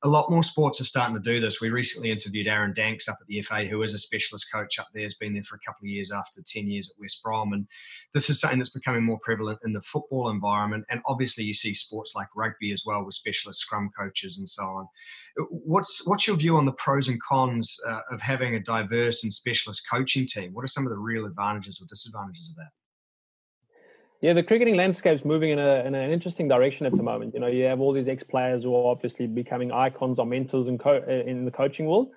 a 0.03 0.09
lot 0.09 0.31
more 0.31 0.43
sports 0.43 0.81
are 0.81 0.85
starting 0.85 1.17
to 1.17 1.23
do 1.23 1.41
this. 1.41 1.61
We 1.61 1.71
recently 1.71 2.11
interviewed 2.11 2.49
Aaron 2.49 2.73
Danks 2.73 3.09
up 3.09 3.19
at 3.21 3.27
the 3.27 3.43
FA, 3.43 3.65
who 3.65 3.83
is 3.83 3.95
a 3.95 3.99
specialist 3.99 4.47
coach 4.53 4.79
up 4.79 4.89
there, 4.93 5.05
has 5.05 5.15
been 5.15 5.35
there 5.35 5.43
for 5.43 5.57
a 5.57 5.61
couple 5.61 5.85
of 5.85 5.89
years 5.89 6.13
after 6.13 6.41
10 6.47 6.69
years 6.69 6.89
at 6.89 7.01
West 7.01 7.23
Brom. 7.23 7.53
And 7.53 7.67
this 8.15 8.29
is 8.29 8.41
something 8.41 8.59
that's 8.59 8.71
becoming 8.71 9.05
more 9.05 9.19
prevalent 9.23 9.59
in 9.65 9.73
the 9.73 9.81
football 9.81 10.31
environment. 10.31 10.85
And 10.91 11.01
obviously, 11.07 11.45
you 11.45 11.55
see 11.55 11.75
sports 11.75 12.13
like 12.15 12.29
rugby 12.37 12.73
as 12.73 12.83
well 12.85 13.05
with 13.05 13.15
specialist 13.15 13.61
scrum 13.61 13.91
coaches 13.99 14.39
and 14.39 14.49
so 14.49 14.65
on. 14.65 14.89
What's, 15.51 16.07
what's 16.07 16.27
your 16.27 16.37
view 16.37 16.57
on 16.57 16.67
the 16.67 16.73
pros 16.73 17.09
and 17.09 17.21
cons 17.23 17.77
uh, 17.87 18.01
of 18.11 18.21
having 18.21 18.55
a 18.55 18.61
diverse 18.61 19.23
and 19.23 19.33
specialist 19.33 19.83
coaching 19.91 20.27
team? 20.27 20.53
What 20.53 20.65
are 20.65 20.69
some 20.69 20.85
of 20.85 20.91
the 20.91 20.99
real 20.99 21.27
advantages 21.27 21.81
or 21.81 21.87
disadvantages 21.87 22.51
of 22.51 22.57
that? 22.57 22.71
Yeah, 24.23 24.33
the 24.33 24.43
cricketing 24.43 24.77
landscape's 24.77 25.25
moving 25.25 25.51
in, 25.51 25.59
a, 25.59 25.85
in 25.85 25.95
an 25.95 26.11
interesting 26.11 26.49
direction 26.49 26.87
at 26.87 26.97
the 26.97 27.03
moment. 27.03 27.35
You 27.35 27.41
know, 27.41 27.49
you 27.49 27.65
have 27.65 27.81
all 27.81 27.93
these 27.93 28.09
ex-players 28.09 28.63
who 28.63 28.75
are 28.75 28.91
obviously 28.91 29.27
becoming 29.27 29.73
icons 29.73 30.19
or 30.19 30.25
mentors 30.25 30.69
in, 30.69 30.79
co- 30.79 31.05
in 31.05 31.45
the 31.45 31.51
coaching 31.51 31.87
world. 31.87 32.09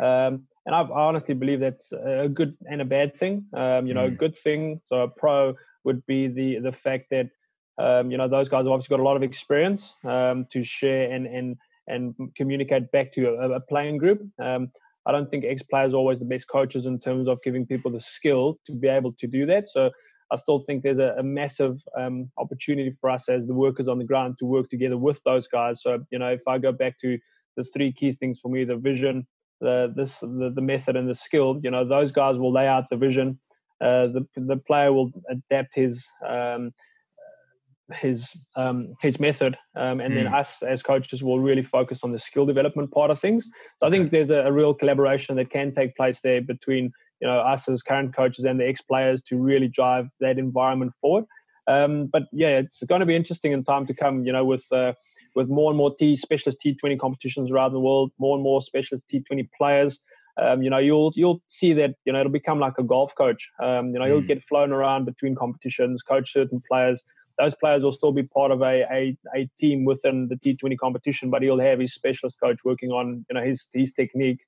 Um, 0.00 0.46
and 0.66 0.74
I 0.74 0.82
honestly 0.82 1.34
believe 1.34 1.60
that's 1.60 1.92
a 1.92 2.28
good 2.32 2.56
and 2.70 2.80
a 2.80 2.84
bad 2.84 3.16
thing. 3.16 3.46
Um, 3.54 3.86
you 3.86 3.94
know, 3.94 4.08
mm. 4.08 4.12
a 4.12 4.16
good 4.16 4.38
thing, 4.38 4.80
so 4.86 5.02
a 5.02 5.08
pro 5.08 5.54
would 5.84 6.04
be 6.06 6.28
the 6.28 6.58
the 6.60 6.72
fact 6.72 7.06
that 7.10 7.30
um, 7.78 8.10
you 8.10 8.18
know 8.18 8.28
those 8.28 8.48
guys 8.48 8.64
have 8.64 8.68
obviously 8.68 8.94
got 8.94 9.02
a 9.02 9.04
lot 9.04 9.16
of 9.16 9.22
experience 9.22 9.94
um, 10.04 10.44
to 10.52 10.62
share 10.62 11.10
and 11.10 11.26
and 11.26 11.56
and 11.88 12.14
communicate 12.36 12.92
back 12.92 13.10
to 13.12 13.26
a, 13.28 13.50
a 13.52 13.60
playing 13.60 13.96
group. 13.96 14.22
Um, 14.38 14.70
I 15.06 15.12
don't 15.12 15.30
think 15.30 15.44
ex-players 15.44 15.94
are 15.94 15.96
always 15.96 16.18
the 16.18 16.26
best 16.26 16.46
coaches 16.46 16.86
in 16.86 17.00
terms 17.00 17.26
of 17.26 17.42
giving 17.42 17.66
people 17.66 17.90
the 17.90 18.00
skill 18.00 18.60
to 18.66 18.72
be 18.72 18.86
able 18.86 19.12
to 19.14 19.26
do 19.26 19.46
that. 19.46 19.68
So 19.68 19.90
I 20.32 20.36
still 20.36 20.60
think 20.60 20.82
there's 20.82 20.98
a, 20.98 21.14
a 21.18 21.22
massive 21.22 21.80
um, 21.98 22.30
opportunity 22.38 22.94
for 23.00 23.10
us 23.10 23.28
as 23.28 23.46
the 23.46 23.54
workers 23.54 23.88
on 23.88 23.98
the 23.98 24.04
ground 24.04 24.36
to 24.38 24.44
work 24.44 24.70
together 24.70 24.96
with 24.96 25.20
those 25.24 25.48
guys. 25.48 25.82
So, 25.82 26.04
you 26.10 26.18
know, 26.18 26.28
if 26.28 26.46
I 26.46 26.58
go 26.58 26.72
back 26.72 26.98
to 27.00 27.18
the 27.56 27.64
three 27.64 27.92
key 27.92 28.12
things 28.12 28.40
for 28.40 28.50
me, 28.50 28.64
the 28.64 28.76
vision, 28.76 29.26
the 29.60 29.92
this 29.94 30.20
the, 30.20 30.52
the 30.54 30.62
method 30.62 30.96
and 30.96 31.08
the 31.08 31.14
skill, 31.14 31.60
you 31.62 31.70
know, 31.70 31.86
those 31.86 32.12
guys 32.12 32.36
will 32.36 32.52
lay 32.52 32.66
out 32.66 32.84
the 32.90 32.96
vision. 32.96 33.38
Uh, 33.80 34.08
the 34.08 34.26
the 34.36 34.56
player 34.56 34.92
will 34.92 35.10
adapt 35.30 35.74
his 35.74 36.06
um, 36.26 36.72
his 37.94 38.30
um, 38.56 38.94
his 39.00 39.18
method, 39.18 39.56
um, 39.76 40.00
and 40.00 40.12
mm. 40.12 40.16
then 40.16 40.26
hmm. 40.26 40.34
us 40.34 40.62
as 40.62 40.82
coaches 40.82 41.22
will 41.22 41.40
really 41.40 41.62
focus 41.62 42.00
on 42.02 42.10
the 42.10 42.18
skill 42.18 42.46
development 42.46 42.90
part 42.90 43.10
of 43.10 43.20
things. 43.20 43.48
So 43.78 43.86
I 43.86 43.90
think 43.90 44.10
there's 44.10 44.30
a, 44.30 44.40
a, 44.40 44.52
real 44.52 44.74
collaboration 44.74 45.36
that 45.36 45.50
can 45.50 45.74
take 45.74 45.96
place 45.96 46.20
there 46.22 46.40
between 46.40 46.92
you 47.20 47.28
know 47.28 47.38
us 47.38 47.68
as 47.68 47.82
current 47.82 48.14
coaches 48.14 48.44
and 48.44 48.58
the 48.58 48.66
ex 48.66 48.80
players 48.80 49.20
to 49.28 49.36
really 49.36 49.68
drive 49.68 50.08
that 50.20 50.38
environment 50.38 50.92
forward. 51.00 51.24
Um, 51.66 52.06
but 52.06 52.24
yeah, 52.32 52.58
it's 52.58 52.82
going 52.84 53.00
to 53.00 53.06
be 53.06 53.14
interesting 53.14 53.52
in 53.52 53.64
time 53.64 53.86
to 53.86 53.94
come. 53.94 54.24
You 54.24 54.32
know, 54.32 54.44
with 54.44 54.64
uh, 54.72 54.92
with 55.34 55.48
more 55.48 55.70
and 55.70 55.78
more 55.78 55.94
T 55.94 56.16
specialist 56.16 56.58
T20 56.64 56.98
competitions 56.98 57.50
around 57.50 57.72
the 57.72 57.80
world, 57.80 58.12
more 58.18 58.36
and 58.36 58.42
more 58.42 58.60
specialist 58.60 59.04
T20 59.12 59.48
players. 59.56 60.00
Um, 60.40 60.62
you 60.62 60.70
know, 60.70 60.78
you'll 60.78 61.12
you'll 61.14 61.42
see 61.48 61.72
that 61.74 61.94
you 62.04 62.12
know 62.12 62.20
it'll 62.20 62.32
become 62.32 62.58
like 62.58 62.78
a 62.78 62.82
golf 62.82 63.14
coach. 63.14 63.50
Um, 63.62 63.88
you 63.88 63.98
know, 63.98 64.04
mm. 64.04 64.08
you'll 64.08 64.22
get 64.22 64.42
flown 64.42 64.72
around 64.72 65.04
between 65.04 65.34
competitions, 65.34 66.02
coach 66.02 66.32
certain 66.32 66.62
players. 66.68 67.02
Those 67.38 67.54
players 67.54 67.82
will 67.82 67.92
still 67.92 68.12
be 68.12 68.24
part 68.24 68.50
of 68.50 68.60
a, 68.60 68.84
a, 68.92 69.16
a 69.34 69.48
team 69.58 69.86
within 69.86 70.28
the 70.28 70.36
T20 70.36 70.76
competition, 70.76 71.30
but 71.30 71.40
he'll 71.40 71.58
have 71.58 71.78
his 71.78 71.94
specialist 71.94 72.38
coach 72.38 72.58
working 72.64 72.90
on 72.90 73.24
you 73.28 73.34
know 73.34 73.42
his 73.42 73.68
his 73.72 73.92
technique 73.92 74.40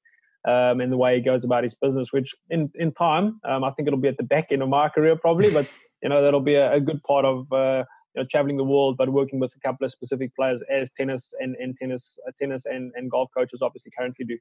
um, 0.46 0.80
and 0.80 0.92
the 0.92 0.96
way 0.96 1.16
he 1.16 1.22
goes 1.22 1.44
about 1.44 1.64
his 1.64 1.74
business. 1.74 2.12
Which 2.12 2.34
in 2.50 2.70
in 2.74 2.92
time, 2.92 3.40
um, 3.44 3.64
I 3.64 3.70
think 3.70 3.86
it'll 3.86 4.00
be 4.00 4.08
at 4.08 4.16
the 4.16 4.22
back 4.24 4.48
end 4.50 4.62
of 4.62 4.68
my 4.68 4.88
career 4.88 5.16
probably, 5.16 5.50
but 5.50 5.68
you 6.02 6.08
know 6.08 6.22
that'll 6.22 6.40
be 6.40 6.54
a, 6.54 6.74
a 6.74 6.80
good 6.80 7.02
part 7.02 7.24
of 7.24 7.52
uh, 7.52 7.84
you 8.14 8.22
know, 8.22 8.28
traveling 8.30 8.56
the 8.56 8.64
world, 8.64 8.96
but 8.96 9.08
working 9.08 9.40
with 9.40 9.54
a 9.56 9.60
couple 9.60 9.84
of 9.84 9.92
specific 9.92 10.34
players 10.36 10.62
as 10.70 10.90
tennis 10.96 11.32
and, 11.40 11.56
and 11.56 11.76
tennis, 11.76 12.18
uh, 12.28 12.32
tennis 12.38 12.64
and, 12.66 12.92
and 12.94 13.10
golf 13.10 13.30
coaches 13.36 13.60
obviously 13.62 13.90
currently 13.96 14.24
do. 14.24 14.38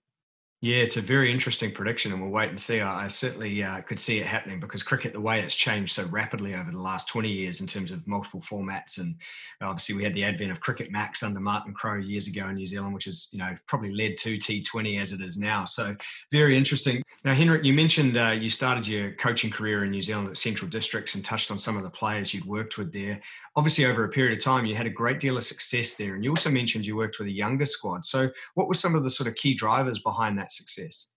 Yeah, 0.64 0.78
it's 0.78 0.98
a 0.98 1.02
very 1.02 1.32
interesting 1.32 1.72
prediction, 1.72 2.12
and 2.12 2.22
we'll 2.22 2.30
wait 2.30 2.50
and 2.50 2.60
see. 2.60 2.82
I, 2.82 3.08
certainly 3.08 3.64
uh, 3.64 3.82
could 3.82 3.98
see 3.98 4.20
it 4.20 4.28
happening 4.28 4.60
because 4.60 4.84
cricket, 4.84 5.12
the 5.12 5.20
way 5.20 5.40
it's 5.40 5.56
changed 5.56 5.92
so 5.92 6.06
rapidly 6.06 6.54
over 6.54 6.70
the 6.70 6.78
last 6.78 7.08
20 7.08 7.28
years 7.30 7.62
in 7.62 7.68
terms 7.68 7.90
of 7.90 8.06
multiple 8.08 8.42
formats, 8.42 9.00
and 9.00 9.16
obviously 9.60 9.96
we 9.96 10.04
had 10.04 10.14
the 10.14 10.24
advent 10.24 10.52
of 10.52 10.62
Cricket 10.62 10.92
Max 10.92 11.24
under 11.24 11.40
Martin 11.40 11.74
Crowe 11.74 11.98
years 11.98 12.28
ago 12.28 12.48
in 12.48 12.58
New 12.58 12.68
Zealand, 12.68 12.94
which 12.94 13.06
has 13.06 13.30
you 13.32 13.40
know 13.40 13.58
probably 13.66 13.92
led 13.92 14.18
to 14.18 14.38
T20 14.38 15.02
as 15.02 15.12
it 15.12 15.22
is 15.22 15.36
now. 15.36 15.66
So 15.66 15.96
very 16.32 16.56
interesting. 16.56 17.02
Now, 17.24 17.34
Henrik, 17.34 17.66
you 17.66 17.74
mentioned 17.74 18.18
uh, 18.18 18.30
you 18.30 18.52
started 18.52 18.88
your 18.88 19.14
coaching 19.14 19.50
career 19.50 19.84
in 19.84 19.90
New 19.90 20.02
Zealand 20.04 20.28
at 20.28 20.38
Central 20.38 20.70
Districts 20.70 21.16
and 21.16 21.26
touched 21.26 21.50
on 21.50 21.58
some 21.58 21.76
of 21.76 21.82
the 21.82 21.90
players 21.90 22.36
you'd 22.36 22.46
worked 22.46 22.78
with 22.78 22.94
there. 22.94 23.20
Obviously, 23.56 23.86
over 23.86 24.04
a 24.04 24.10
period 24.10 24.38
of 24.38 24.44
time, 24.44 24.66
you 24.66 24.76
had 24.76 24.88
a 24.88 24.92
great 24.92 25.20
deal 25.20 25.38
of 25.38 25.44
success 25.44 25.96
there, 25.96 26.14
and 26.14 26.24
you 26.24 26.30
also 26.30 26.52
mentioned 26.52 26.86
you 26.86 26.96
worked 26.96 27.18
with 27.18 27.28
a 27.28 27.32
younger 27.32 27.66
squad. 27.66 28.06
So, 28.06 28.30
what 28.54 28.68
were 28.68 28.76
some 28.76 28.94
of 28.94 29.04
the 29.04 29.10
sort 29.10 29.28
of 29.28 29.36
key 29.36 29.56
drivers 29.56 30.00
behind 30.00 30.38
that 30.38 30.51
success? 30.52 31.12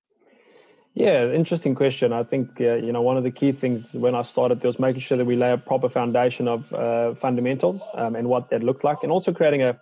Yeah, 0.94 1.32
interesting 1.32 1.74
question. 1.74 2.12
I 2.12 2.22
think 2.22 2.60
uh, 2.60 2.74
you 2.74 2.92
know 2.92 3.02
one 3.02 3.16
of 3.16 3.24
the 3.24 3.30
key 3.32 3.50
things 3.50 3.94
when 3.94 4.14
I 4.14 4.22
started 4.22 4.62
was 4.62 4.78
making 4.78 5.00
sure 5.00 5.18
that 5.18 5.24
we 5.24 5.34
lay 5.34 5.52
a 5.52 5.58
proper 5.58 5.88
foundation 5.88 6.46
of 6.46 6.72
uh, 6.72 7.14
fundamentals 7.14 7.82
um, 7.94 8.14
and 8.14 8.28
what 8.28 8.50
that 8.50 8.62
looked 8.62 8.84
like, 8.84 8.98
and 9.02 9.10
also 9.10 9.32
creating 9.32 9.62
a 9.62 9.78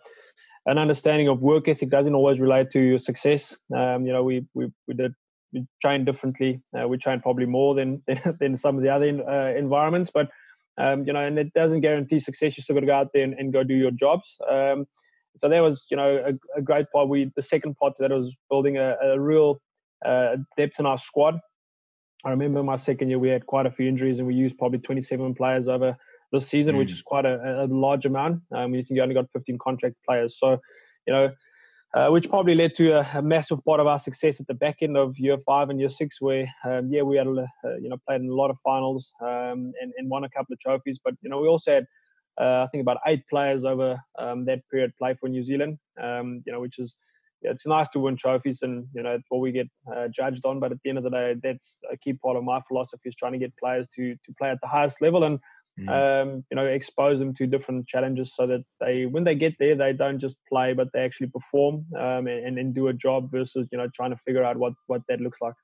an 0.67 0.79
understanding 0.79 1.29
of 1.29 1.43
work 1.43 1.69
ethic 1.69 1.91
doesn't 1.91 2.15
always 2.15 2.41
relate 2.41 2.71
to 2.71 2.81
your 2.81 2.99
success. 2.99 3.57
Um, 3.77 4.07
you 4.07 4.13
know, 4.13 4.23
we 4.23 4.47
we 4.55 4.73
we 4.89 4.95
did 4.95 5.15
we 5.53 5.67
train 5.83 6.07
differently. 6.07 6.63
Uh, 6.79 6.89
we 6.89 6.97
train 6.97 7.21
probably 7.21 7.47
more 7.47 7.75
than 7.75 8.03
than 8.41 8.57
some 8.57 8.77
of 8.77 8.83
the 8.83 8.89
other 8.89 9.09
uh, 9.29 9.59
environments, 9.59 10.11
but 10.13 10.31
um, 10.79 11.05
you 11.07 11.13
know, 11.13 11.21
and 11.21 11.39
it 11.39 11.53
doesn't 11.53 11.81
guarantee 11.81 12.21
success. 12.21 12.57
You 12.57 12.63
still 12.63 12.75
got 12.75 12.81
to 12.81 12.87
go 12.87 12.95
out 12.95 13.11
there 13.13 13.25
and, 13.25 13.35
and 13.35 13.53
go 13.53 13.63
do 13.63 13.75
your 13.75 13.91
jobs. 13.91 14.39
Um, 14.51 14.87
so 15.37 15.49
that 15.49 15.61
was 15.61 15.87
you 15.91 15.97
know 15.97 16.23
a, 16.27 16.59
a, 16.59 16.63
great 16.63 16.87
part. 16.93 17.09
We 17.09 17.31
the 17.37 17.43
second 17.43 17.77
part 17.77 17.95
that 17.99 18.11
was 18.11 18.35
building 18.51 18.77
a, 18.77 18.97
a 19.03 19.21
real 19.21 19.61
uh, 20.05 20.37
depth 20.57 20.79
in 20.79 20.87
our 20.87 20.99
squad. 20.99 21.39
I 22.25 22.31
remember 22.31 22.63
my 22.63 22.77
second 22.77 23.09
year 23.09 23.19
we 23.19 23.29
had 23.29 23.47
quite 23.47 23.67
a 23.67 23.71
few 23.71 23.89
injuries 23.89 24.19
and 24.19 24.29
we 24.29 24.35
used 24.35 24.57
probably 24.57 24.79
27 24.79 25.35
players 25.35 25.67
over 25.67 25.97
this 26.31 26.49
season, 26.49 26.77
mm. 26.77 26.79
which 26.79 26.93
is 26.93 27.03
quite 27.03 27.27
a, 27.27 27.65
a 27.65 27.67
large 27.67 28.07
amount. 28.07 28.43
Um, 28.55 28.75
you 28.75 28.83
think 28.83 28.97
you 28.97 29.03
only 29.03 29.15
got 29.15 29.31
15 29.33 29.59
contract 29.59 29.97
players, 30.07 30.39
so 30.39 30.59
you 31.07 31.13
know. 31.13 31.31
Uh, 31.95 32.09
which 32.09 32.27
probably 32.31 32.55
led 32.55 32.75
to 32.75 32.91
a, 32.91 33.07
a, 33.17 33.21
massive 33.21 33.63
part 33.67 33.79
of 33.79 33.87
our 33.87 33.99
success 33.99 34.41
at 34.41 34.47
the 34.47 34.55
back 34.55 34.77
end 34.81 34.97
of 34.97 35.15
year 35.19 35.37
five 35.45 35.69
and 35.69 35.79
year 35.79 35.91
six, 35.91 36.23
where 36.23 36.51
um, 36.65 36.89
yeah 36.91 37.03
we 37.03 37.19
had 37.19 37.27
uh, 37.27 37.45
you 37.83 37.91
know 37.91 37.99
played 38.09 38.23
in 38.23 38.31
a 38.31 38.35
lot 38.35 38.49
of 38.49 38.57
finals 38.65 39.13
um, 39.21 39.75
and, 39.79 39.93
and 39.99 40.09
won 40.09 40.25
a 40.25 40.31
couple 40.31 40.55
of 40.55 40.59
trophies, 40.59 40.99
but 41.05 41.13
you 41.21 41.29
know 41.29 41.39
we 41.39 41.49
also 41.49 41.71
had 41.71 41.85
I 42.39 42.67
think 42.71 42.83
about 42.83 42.99
eight 43.07 43.23
players 43.29 43.65
over 43.65 43.99
um, 44.19 44.45
that 44.47 44.61
period 44.71 44.93
play 44.99 45.15
for 45.19 45.29
New 45.29 45.45
Zealand, 45.45 45.79
um, 46.03 46.43
you 46.47 46.53
know, 46.53 46.61
which 46.61 46.79
is 46.79 46.97
yeah, 47.43 47.51
it's 47.51 47.67
nice 47.67 47.89
to 47.91 47.99
win 47.99 48.17
trophies 48.17 48.63
and 48.63 48.87
you 48.95 49.03
know 49.03 49.19
what 49.29 49.41
we 49.41 49.53
get 49.53 49.69
uh, 49.95 50.09
judged 50.09 50.45
on. 50.45 50.61
But 50.61 50.73
at 50.73 50.79
the 50.83 50.91
end 50.91 50.99
of 50.99 51.05
the 51.05 51.11
day, 51.11 51.35
that's 51.43 51.79
a 51.91 51.97
key 51.97 52.13
part 52.13 52.37
of 52.37 52.45
my 52.45 52.61
philosophy 52.69 53.09
is 53.09 53.17
trying 53.17 53.33
to 53.33 53.39
get 53.39 53.57
players 53.57 53.87
to 53.97 54.15
to 54.15 54.35
play 54.39 54.51
at 54.51 54.61
the 54.63 54.69
highest 54.69 55.01
level 55.01 55.25
and 55.25 55.39
mm. 55.79 55.89
um, 55.89 56.45
you 56.51 56.57
know 56.57 56.67
expose 56.67 57.19
them 57.19 57.35
to 57.35 57.47
different 57.47 57.87
challenges 57.87 58.35
so 58.35 58.47
that 58.47 58.63
they 58.81 59.07
when 59.07 59.25
they 59.25 59.35
get 59.35 59.55
there 59.59 59.75
they 59.75 59.93
don't 59.93 60.19
just 60.19 60.37
play 60.49 60.73
but 60.73 60.89
they 60.93 61.01
actually 61.01 61.29
perform 61.29 61.85
um, 61.99 62.27
and, 62.27 62.59
and 62.59 62.75
do 62.75 62.89
a 62.89 62.93
job 62.93 63.31
versus 63.31 63.67
you 63.73 63.79
know 63.79 63.89
trying 63.95 64.11
to 64.11 64.17
figure 64.25 64.45
out 64.45 64.57
what 64.57 64.75
what 64.87 65.03
that 65.09 65.21
looks 65.21 65.41
like. 65.41 65.55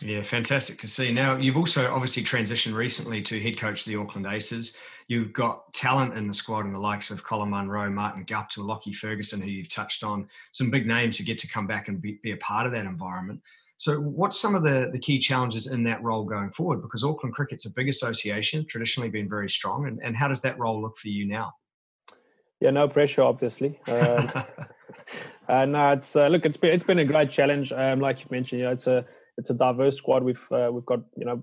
Yeah, 0.00 0.22
fantastic 0.22 0.78
to 0.78 0.88
see. 0.88 1.12
Now, 1.12 1.36
you've 1.36 1.56
also 1.56 1.92
obviously 1.92 2.22
transitioned 2.22 2.74
recently 2.74 3.20
to 3.22 3.40
head 3.40 3.58
coach 3.58 3.80
of 3.80 3.92
the 3.92 3.96
Auckland 3.98 4.26
Aces. 4.26 4.76
You've 5.08 5.32
got 5.32 5.72
talent 5.72 6.14
in 6.14 6.28
the 6.28 6.34
squad 6.34 6.66
and 6.66 6.74
the 6.74 6.78
likes 6.78 7.10
of 7.10 7.24
Colin 7.24 7.50
Munro, 7.50 7.90
Martin 7.90 8.24
Guptill, 8.24 8.66
Lockie 8.66 8.92
Ferguson, 8.92 9.40
who 9.40 9.48
you've 9.48 9.70
touched 9.70 10.04
on, 10.04 10.28
some 10.52 10.70
big 10.70 10.86
names 10.86 11.18
who 11.18 11.24
get 11.24 11.38
to 11.38 11.48
come 11.48 11.66
back 11.66 11.88
and 11.88 12.00
be, 12.00 12.20
be 12.22 12.32
a 12.32 12.36
part 12.36 12.66
of 12.66 12.72
that 12.72 12.86
environment. 12.86 13.40
So, 13.78 13.98
what's 14.00 14.38
some 14.38 14.54
of 14.54 14.62
the, 14.62 14.90
the 14.92 14.98
key 14.98 15.18
challenges 15.18 15.68
in 15.68 15.82
that 15.84 16.02
role 16.02 16.24
going 16.24 16.50
forward? 16.50 16.82
Because 16.82 17.02
Auckland 17.02 17.34
Cricket's 17.34 17.66
a 17.66 17.72
big 17.72 17.88
association, 17.88 18.66
traditionally 18.66 19.08
been 19.08 19.28
very 19.28 19.48
strong. 19.48 19.86
And, 19.86 20.00
and 20.02 20.16
how 20.16 20.28
does 20.28 20.42
that 20.42 20.58
role 20.58 20.82
look 20.82 20.96
for 20.96 21.08
you 21.08 21.26
now? 21.26 21.52
Yeah, 22.60 22.70
no 22.70 22.88
pressure, 22.88 23.22
obviously. 23.22 23.80
Um, 23.88 24.30
uh, 25.48 25.64
no, 25.64 25.92
it's 25.92 26.14
uh, 26.14 26.28
look, 26.28 26.44
it's 26.44 26.56
been 26.56 26.72
it's 26.72 26.84
been 26.84 26.98
a 26.98 27.04
great 27.04 27.30
challenge. 27.30 27.72
Um, 27.72 28.00
like 28.00 28.20
you 28.20 28.26
mentioned, 28.30 28.60
you 28.60 28.66
know, 28.66 28.72
it's 28.72 28.86
a 28.86 29.06
it's 29.38 29.50
a 29.50 29.54
diverse 29.54 29.96
squad. 29.96 30.22
We've 30.24 30.46
uh, 30.52 30.70
we've 30.70 30.84
got 30.84 31.00
you 31.16 31.24
know 31.24 31.42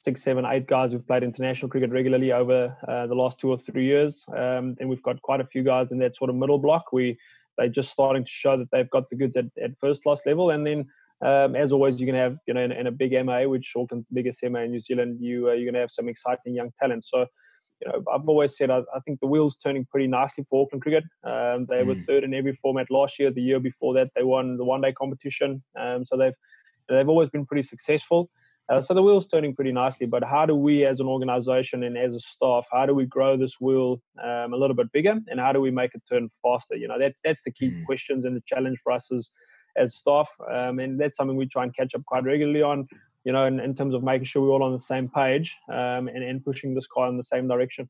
six, 0.00 0.22
seven, 0.22 0.44
eight 0.46 0.66
guys 0.66 0.92
who've 0.92 1.06
played 1.06 1.22
international 1.22 1.68
cricket 1.68 1.90
regularly 1.90 2.32
over 2.32 2.76
uh, 2.88 3.06
the 3.06 3.14
last 3.14 3.38
two 3.38 3.50
or 3.50 3.58
three 3.58 3.84
years, 3.84 4.24
um, 4.36 4.76
and 4.80 4.88
we've 4.88 5.02
got 5.02 5.20
quite 5.22 5.40
a 5.40 5.46
few 5.46 5.62
guys 5.62 5.92
in 5.92 5.98
that 5.98 6.16
sort 6.16 6.30
of 6.30 6.36
middle 6.36 6.58
block. 6.58 6.92
We 6.92 7.18
they're 7.58 7.68
just 7.68 7.90
starting 7.90 8.24
to 8.24 8.30
show 8.30 8.56
that 8.56 8.70
they've 8.72 8.90
got 8.90 9.10
the 9.10 9.16
goods 9.16 9.36
at, 9.36 9.46
at 9.62 9.78
first 9.78 10.02
class 10.02 10.20
level, 10.26 10.50
and 10.50 10.66
then. 10.66 10.86
Um, 11.20 11.56
as 11.56 11.72
always, 11.72 11.98
you 11.98 12.06
can 12.06 12.14
have, 12.14 12.36
you 12.46 12.54
know, 12.54 12.60
in, 12.60 12.70
in, 12.70 12.86
a 12.86 12.92
big 12.92 13.10
MA, 13.26 13.42
which 13.42 13.72
Auckland's 13.74 14.06
the 14.06 14.14
biggest 14.14 14.40
MA 14.44 14.60
in 14.60 14.70
New 14.70 14.78
Zealand, 14.78 15.18
you 15.20 15.48
uh, 15.48 15.52
you're 15.52 15.68
gonna 15.68 15.80
have 15.80 15.90
some 15.90 16.08
exciting 16.08 16.54
young 16.54 16.70
talent. 16.80 17.04
So, 17.04 17.26
you 17.82 17.88
know, 17.88 18.04
I've 18.14 18.28
always 18.28 18.56
said 18.56 18.70
I, 18.70 18.82
I, 18.94 19.00
think 19.04 19.18
the 19.18 19.26
wheels 19.26 19.56
turning 19.56 19.84
pretty 19.84 20.06
nicely 20.06 20.46
for 20.48 20.62
Auckland 20.62 20.82
cricket. 20.82 21.02
Um, 21.24 21.64
they 21.64 21.82
mm. 21.82 21.86
were 21.86 21.96
third 21.96 22.22
in 22.22 22.34
every 22.34 22.56
format 22.62 22.88
last 22.88 23.18
year. 23.18 23.32
The 23.32 23.42
year 23.42 23.58
before 23.58 23.94
that, 23.94 24.12
they 24.14 24.22
won 24.22 24.58
the 24.58 24.64
one 24.64 24.80
day 24.80 24.92
competition. 24.92 25.60
Um, 25.76 26.04
so 26.04 26.16
they've 26.16 26.36
They've 26.88 27.08
always 27.08 27.28
been 27.28 27.46
pretty 27.46 27.62
successful. 27.62 28.30
Uh, 28.70 28.82
so 28.82 28.92
the 28.92 29.02
wheel's 29.02 29.26
turning 29.26 29.54
pretty 29.54 29.72
nicely. 29.72 30.06
But 30.06 30.22
how 30.22 30.44
do 30.44 30.54
we, 30.54 30.84
as 30.84 31.00
an 31.00 31.06
organization 31.06 31.84
and 31.84 31.96
as 31.96 32.14
a 32.14 32.20
staff, 32.20 32.66
how 32.70 32.84
do 32.84 32.94
we 32.94 33.06
grow 33.06 33.36
this 33.36 33.60
wheel 33.60 34.02
um, 34.22 34.52
a 34.52 34.56
little 34.56 34.76
bit 34.76 34.92
bigger, 34.92 35.14
and 35.28 35.40
how 35.40 35.52
do 35.52 35.60
we 35.60 35.70
make 35.70 35.94
it 35.94 36.02
turn 36.10 36.28
faster? 36.42 36.76
You 36.76 36.88
know, 36.88 36.98
that's 36.98 37.20
that's 37.24 37.42
the 37.42 37.50
key 37.50 37.70
mm. 37.70 37.86
questions 37.86 38.24
and 38.24 38.36
the 38.36 38.42
challenge 38.46 38.78
for 38.82 38.92
us 38.92 39.10
as 39.10 39.30
as 39.76 39.94
staff, 39.94 40.30
um, 40.50 40.80
and 40.80 41.00
that's 41.00 41.16
something 41.16 41.36
we 41.36 41.46
try 41.46 41.62
and 41.62 41.74
catch 41.74 41.94
up 41.94 42.04
quite 42.04 42.24
regularly 42.24 42.62
on. 42.62 42.86
You 43.24 43.32
know, 43.32 43.46
in, 43.46 43.58
in 43.60 43.74
terms 43.74 43.94
of 43.94 44.02
making 44.02 44.26
sure 44.26 44.42
we're 44.42 44.50
all 44.50 44.62
on 44.62 44.72
the 44.72 44.78
same 44.78 45.08
page 45.08 45.56
um, 45.68 46.08
and, 46.08 46.22
and 46.22 46.44
pushing 46.44 46.74
this 46.74 46.86
car 46.86 47.08
in 47.08 47.16
the 47.16 47.22
same 47.22 47.48
direction. 47.48 47.88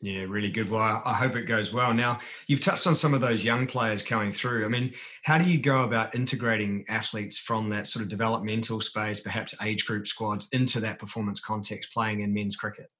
Yeah, 0.00 0.20
really 0.28 0.50
good. 0.50 0.70
Well, 0.70 1.02
I 1.04 1.12
hope 1.12 1.34
it 1.34 1.46
goes 1.46 1.72
well. 1.72 1.92
Now, 1.92 2.20
you've 2.46 2.60
touched 2.60 2.86
on 2.86 2.94
some 2.94 3.14
of 3.14 3.20
those 3.20 3.42
young 3.42 3.66
players 3.66 4.00
coming 4.02 4.30
through. 4.30 4.64
I 4.64 4.68
mean, 4.68 4.94
how 5.24 5.38
do 5.38 5.50
you 5.50 5.58
go 5.58 5.82
about 5.82 6.14
integrating 6.14 6.84
athletes 6.88 7.38
from 7.38 7.68
that 7.70 7.88
sort 7.88 8.04
of 8.04 8.08
developmental 8.08 8.80
space, 8.80 9.20
perhaps 9.20 9.56
age 9.62 9.86
group 9.86 10.06
squads, 10.06 10.48
into 10.52 10.78
that 10.80 11.00
performance 11.00 11.40
context, 11.40 11.92
playing 11.92 12.20
in 12.20 12.32
men's 12.32 12.54
cricket? 12.54 12.90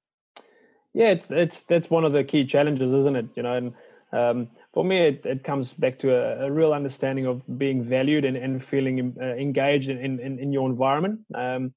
Yeah, 0.93 1.11
it's 1.11 1.31
it's 1.31 1.63
that's 1.63 1.91
one 1.91 2.05
of 2.05 2.13
the 2.13 2.25
key 2.25 2.45
challenges, 2.45 2.93
isn't 2.93 3.15
it? 3.15 3.27
You 3.37 3.45
know, 3.45 3.55
and 3.55 3.75
um, 4.13 4.49
for 4.73 4.85
me, 4.85 4.99
it, 4.99 5.25
it 5.25 5.45
comes 5.45 5.75
back 5.75 5.99
to 6.01 6.15
a, 6.15 6.47
a, 6.47 6.51
real 6.51 6.73
understanding 6.73 7.27
of 7.27 7.43
being 7.59 7.83
valued 7.83 8.25
and, 8.25 8.37
and 8.37 8.65
feeling 8.65 9.15
uh, 9.21 9.25
engaged 9.35 9.91
in, 9.91 9.99
in, 9.99 10.39
in 10.39 10.53
your 10.53 10.69
environment. 10.69 11.21
Um, 11.35 11.75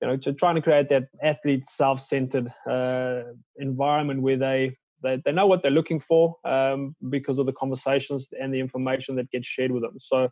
you 0.00 0.08
know, 0.08 0.16
to 0.16 0.32
trying 0.32 0.54
to 0.54 0.62
create 0.62 0.88
that 0.88 1.08
athlete 1.22 1.66
self-centered 1.66 2.52
uh, 2.68 3.22
environment 3.56 4.22
where 4.22 4.36
they, 4.36 4.76
they 5.02 5.20
they 5.24 5.32
know 5.32 5.46
what 5.46 5.62
they're 5.62 5.70
looking 5.70 6.00
for 6.00 6.36
um, 6.44 6.94
because 7.08 7.38
of 7.38 7.46
the 7.46 7.52
conversations 7.52 8.28
and 8.40 8.52
the 8.52 8.60
information 8.60 9.16
that 9.16 9.30
gets 9.30 9.46
shared 9.46 9.70
with 9.70 9.82
them. 9.82 9.96
So, 9.98 10.28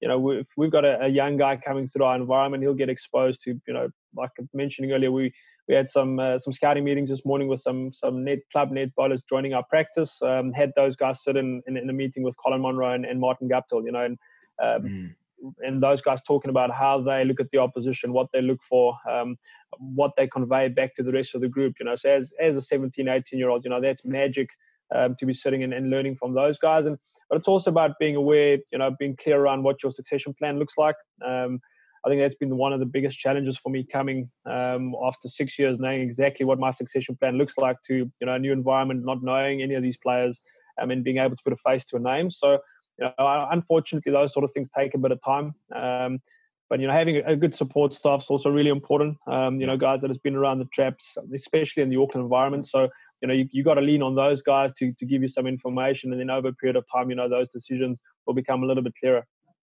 you 0.00 0.08
know, 0.08 0.30
if 0.30 0.46
we've 0.56 0.70
got 0.70 0.84
a, 0.84 1.04
a, 1.04 1.08
young 1.08 1.36
guy 1.36 1.56
coming 1.56 1.86
through 1.86 2.04
our 2.04 2.16
environment, 2.16 2.62
he'll 2.62 2.74
get 2.74 2.88
exposed 2.88 3.42
to, 3.42 3.60
you 3.66 3.74
know, 3.74 3.88
like 4.16 4.30
mentioning 4.54 4.92
earlier, 4.92 5.12
we 5.12 5.32
we 5.68 5.74
had 5.74 5.88
some 5.88 6.18
uh, 6.18 6.38
some 6.38 6.52
scouting 6.52 6.84
meetings 6.84 7.10
this 7.10 7.24
morning 7.26 7.48
with 7.48 7.60
some 7.60 7.92
some 7.92 8.24
net 8.24 8.38
club 8.50 8.70
net 8.70 8.94
bowlers 8.96 9.22
joining 9.28 9.52
our 9.52 9.64
practice. 9.68 10.20
Um, 10.22 10.52
had 10.52 10.72
those 10.76 10.96
guys 10.96 11.22
sit 11.22 11.36
in, 11.36 11.62
in, 11.66 11.76
in 11.76 11.88
a 11.90 11.92
meeting 11.92 12.22
with 12.22 12.36
Colin 12.38 12.62
Munro 12.62 12.92
and, 12.92 13.04
and 13.04 13.20
Martin 13.20 13.48
Guptill, 13.48 13.84
you 13.84 13.92
know, 13.92 14.04
and 14.04 14.18
um, 14.62 14.82
mm 14.82 15.14
and 15.60 15.82
those 15.82 16.00
guys 16.00 16.20
talking 16.26 16.50
about 16.50 16.70
how 16.70 17.00
they 17.00 17.24
look 17.24 17.40
at 17.40 17.50
the 17.52 17.58
opposition, 17.58 18.12
what 18.12 18.28
they 18.32 18.42
look 18.42 18.62
for, 18.62 18.96
um, 19.10 19.36
what 19.78 20.12
they 20.16 20.26
convey 20.26 20.68
back 20.68 20.94
to 20.96 21.02
the 21.02 21.12
rest 21.12 21.34
of 21.34 21.40
the 21.40 21.48
group. 21.48 21.74
You 21.80 21.86
know, 21.86 21.96
so 21.96 22.10
as 22.10 22.32
as 22.40 22.56
a 22.56 22.62
17, 22.62 23.08
18 23.08 23.38
year 23.38 23.48
old, 23.48 23.64
you 23.64 23.70
know, 23.70 23.80
that's 23.80 24.04
magic 24.04 24.48
um, 24.94 25.16
to 25.18 25.26
be 25.26 25.34
sitting 25.34 25.62
and, 25.62 25.72
and 25.72 25.90
learning 25.90 26.16
from 26.16 26.34
those 26.34 26.58
guys. 26.58 26.86
And 26.86 26.98
but 27.28 27.38
it's 27.38 27.48
also 27.48 27.70
about 27.70 27.98
being 27.98 28.16
aware, 28.16 28.58
you 28.72 28.78
know, 28.78 28.94
being 28.98 29.16
clear 29.16 29.40
around 29.40 29.62
what 29.62 29.82
your 29.82 29.92
succession 29.92 30.34
plan 30.34 30.58
looks 30.58 30.74
like. 30.76 30.96
Um, 31.24 31.60
I 32.04 32.08
think 32.08 32.20
that's 32.20 32.34
been 32.36 32.56
one 32.56 32.72
of 32.72 32.80
the 32.80 32.86
biggest 32.86 33.18
challenges 33.18 33.58
for 33.58 33.68
me 33.68 33.86
coming 33.90 34.30
um, 34.46 34.94
after 35.04 35.28
six 35.28 35.58
years, 35.58 35.78
knowing 35.78 36.00
exactly 36.00 36.46
what 36.46 36.58
my 36.58 36.70
succession 36.70 37.14
plan 37.16 37.36
looks 37.36 37.58
like 37.58 37.76
to 37.88 37.94
you 37.94 38.26
know 38.26 38.34
a 38.34 38.38
new 38.38 38.52
environment, 38.52 39.04
not 39.04 39.22
knowing 39.22 39.62
any 39.62 39.74
of 39.74 39.82
these 39.82 39.98
players, 39.98 40.40
um, 40.80 40.90
and 40.90 41.04
being 41.04 41.18
able 41.18 41.36
to 41.36 41.42
put 41.44 41.52
a 41.52 41.56
face 41.56 41.84
to 41.86 41.96
a 41.96 42.00
name. 42.00 42.30
So, 42.30 42.58
you 43.00 43.06
know, 43.18 43.48
unfortunately, 43.50 44.12
those 44.12 44.32
sort 44.32 44.44
of 44.44 44.50
things 44.52 44.68
take 44.76 44.94
a 44.94 44.98
bit 44.98 45.12
of 45.12 45.20
time. 45.22 45.54
Um, 45.74 46.20
but 46.68 46.78
you 46.78 46.86
know, 46.86 46.92
having 46.92 47.16
a 47.16 47.34
good 47.34 47.54
support 47.54 47.92
staff 47.94 48.22
is 48.22 48.26
also 48.28 48.48
really 48.48 48.70
important. 48.70 49.18
Um, 49.26 49.60
you 49.60 49.66
know, 49.66 49.76
guys 49.76 50.02
that 50.02 50.10
has 50.10 50.18
been 50.18 50.36
around 50.36 50.60
the 50.60 50.66
traps, 50.66 51.16
especially 51.34 51.82
in 51.82 51.90
the 51.90 51.96
Auckland 51.96 52.24
environment. 52.24 52.68
So 52.68 52.88
you 53.20 53.28
know, 53.28 53.34
you, 53.34 53.48
you 53.50 53.64
got 53.64 53.74
to 53.74 53.80
lean 53.80 54.02
on 54.02 54.14
those 54.14 54.40
guys 54.42 54.72
to 54.74 54.92
to 54.92 55.04
give 55.04 55.22
you 55.22 55.28
some 55.28 55.46
information, 55.46 56.12
and 56.12 56.20
then 56.20 56.30
over 56.30 56.48
a 56.48 56.52
period 56.54 56.76
of 56.76 56.84
time, 56.92 57.10
you 57.10 57.16
know, 57.16 57.28
those 57.28 57.48
decisions 57.50 58.00
will 58.26 58.34
become 58.34 58.62
a 58.62 58.66
little 58.66 58.82
bit 58.82 58.94
clearer. 58.98 59.26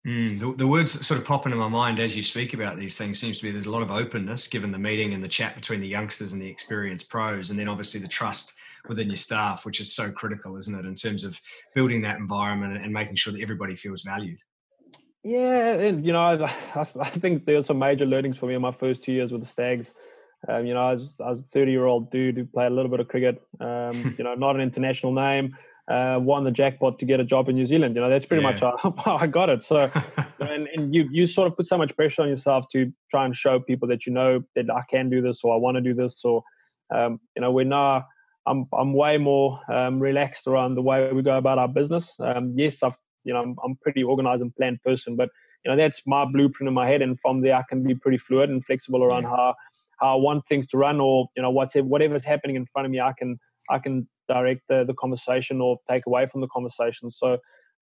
Mm, 0.06 0.40
the, 0.40 0.52
the, 0.54 0.68
words 0.68 0.94
that 0.94 1.04
sort 1.04 1.20
of 1.20 1.28
pop 1.28 1.46
into 1.46 1.56
my 1.56 1.68
mind 1.68 2.00
as 2.00 2.16
you 2.16 2.24
speak 2.24 2.56
about 2.56 2.76
these 2.76 2.98
things 2.98 3.20
seems 3.20 3.38
to 3.38 3.44
be 3.44 3.52
there's 3.52 3.68
a 3.68 3.72
lot 3.72 3.84
of 3.84 3.92
openness 3.92 4.48
given 4.48 4.72
the 4.72 4.80
meeting 4.80 5.14
and 5.14 5.24
the 5.24 5.28
chat 5.28 5.54
between 5.54 5.80
the 5.80 5.88
youngsters 5.88 6.34
and 6.34 6.42
the 6.42 6.50
experienced 6.50 7.08
pros, 7.08 7.52
and 7.52 7.60
then 7.60 7.68
obviously 7.68 8.00
the 8.00 8.08
trust 8.08 8.56
within 8.88 9.08
your 9.08 9.17
staff, 9.17 9.65
which 9.65 9.80
is 9.80 9.94
so 9.94 10.12
critical, 10.12 10.58
isn't 10.58 10.78
it, 10.78 10.86
in 10.86 10.96
terms 10.96 11.24
of 11.24 11.39
building 11.76 12.02
that 12.02 12.17
environment 12.17 12.84
and 12.84 12.94
making 12.94 13.15
sure 13.15 13.34
that 13.34 13.41
everybody 13.41 13.76
feels 13.76 14.04
valued. 14.04 14.39
Yeah, 15.24 15.74
and 15.74 16.04
you 16.06 16.13
know, 16.13 16.22
I, 16.22 16.56
I 16.76 16.84
think 16.84 17.46
there's 17.46 17.67
some 17.67 17.80
major 17.80 18.06
learnings 18.06 18.38
for 18.38 18.48
me 18.48 18.56
in 18.56 18.62
my 18.62 18.72
first 18.72 19.04
two 19.04 19.12
years 19.12 19.32
with 19.32 19.41
the 19.41 19.48
Stags. 19.48 19.94
Um, 20.48 20.65
you 20.65 20.74
know, 20.74 20.82
I 20.82 20.94
was, 20.96 21.15
I 21.24 21.30
was 21.30 21.41
a 21.41 21.44
30 21.44 21.72
year 21.72 21.86
old 21.86 22.10
dude 22.12 22.36
who 22.38 22.46
played 22.46 22.72
a 22.72 22.76
little 22.76 22.89
bit 22.89 23.00
of 23.00 23.08
cricket. 23.08 23.41
Um, 23.60 24.15
you 24.17 24.24
know, 24.24 24.34
not 24.34 24.56
an 24.56 24.62
international 24.62 25.13
name 25.13 25.56
uh, 25.91 26.20
won 26.20 26.44
the 26.44 26.52
jackpot 26.52 27.00
to 27.00 27.06
get 27.06 27.20
a 27.20 27.24
job 27.24 27.50
in 27.50 27.56
New 27.56 27.65
Zealand. 27.65 27.96
You 27.96 28.02
know, 28.02 28.10
that's 28.10 28.26
pretty 28.26 28.44
yeah. 28.44 28.52
much 28.52 28.62
how, 29.04 29.17
I 29.17 29.28
got 29.28 29.50
it. 29.50 29.62
So, 29.62 29.91
and, 30.39 30.67
and 30.74 30.94
you 30.94 31.08
you 31.12 31.28
sort 31.28 31.48
of 31.48 31.58
put 31.58 31.67
so 31.67 31.78
much 31.78 31.96
pressure 31.96 32.22
on 32.22 32.30
yourself 32.30 32.67
to 32.72 32.91
try 33.10 33.26
and 33.26 33.36
show 33.36 33.60
people 33.60 33.88
that 33.89 34.06
you 34.06 34.13
know 34.13 34.44
that 34.56 34.70
I 34.70 34.84
can 34.89 35.10
do 35.10 35.22
this 35.22 35.44
or 35.44 35.54
I 35.54 35.58
want 35.58 35.76
to 35.76 35.82
do 35.82 35.94
this 35.94 36.24
or, 36.24 36.44
um, 36.94 37.20
you 37.36 37.41
know, 37.41 37.52
we're 37.52 37.65
now 37.65 38.06
I'm 38.48 38.66
I'm 38.78 38.94
way 38.94 39.18
more 39.18 39.60
um, 39.72 40.00
relaxed 40.00 40.48
around 40.48 40.76
the 40.76 40.82
way 40.82 41.12
we 41.12 41.22
go 41.22 41.38
about 41.38 41.58
our 41.58 41.68
business. 41.68 42.16
Um, 42.20 42.50
yes, 42.56 42.82
I've 42.84 42.98
you 43.24 43.34
know 43.34 43.42
I'm, 43.42 43.56
I'm 43.64 43.76
pretty 43.82 44.04
organized 44.04 44.42
and 44.42 44.56
planned 44.56 44.82
person, 44.84 45.16
but 45.16 45.30
you 45.64 45.72
know 45.72 45.78
that's 45.78 46.02
my 46.06 46.26
blueprint 46.26 46.68
in 46.68 46.74
my 46.74 46.88
head, 46.88 47.02
and 47.02 47.20
from 47.20 47.42
there 47.42 47.56
I 47.56 47.64
can 47.70 47.84
be 47.84 47.96
pretty 47.96 48.18
fluid 48.18 48.50
and 48.50 48.64
flexible 48.64 49.04
around 49.04 49.24
yeah. 49.24 49.30
how 49.30 49.56
how 50.00 50.18
I 50.18 50.22
want 50.22 50.48
things 50.48 50.68
to 50.68 50.78
run, 50.78 51.00
or 51.00 51.28
you 51.36 51.44
know 51.44 51.52
what's 51.52 51.76
whatever's 51.76 52.26
happening 52.26 52.56
in 52.56 52.66
front 52.66 52.86
of 52.86 52.92
me, 52.92 53.00
I 53.00 53.14
can 53.18 53.38
I 53.70 53.80
can 53.80 54.08
direct 54.28 54.62
the, 54.70 54.84
the 54.86 54.94
conversation 54.94 55.62
or 55.62 55.78
take 55.90 56.06
away 56.08 56.26
from 56.26 56.42
the 56.42 56.48
conversation. 56.48 57.12
So, 57.12 57.38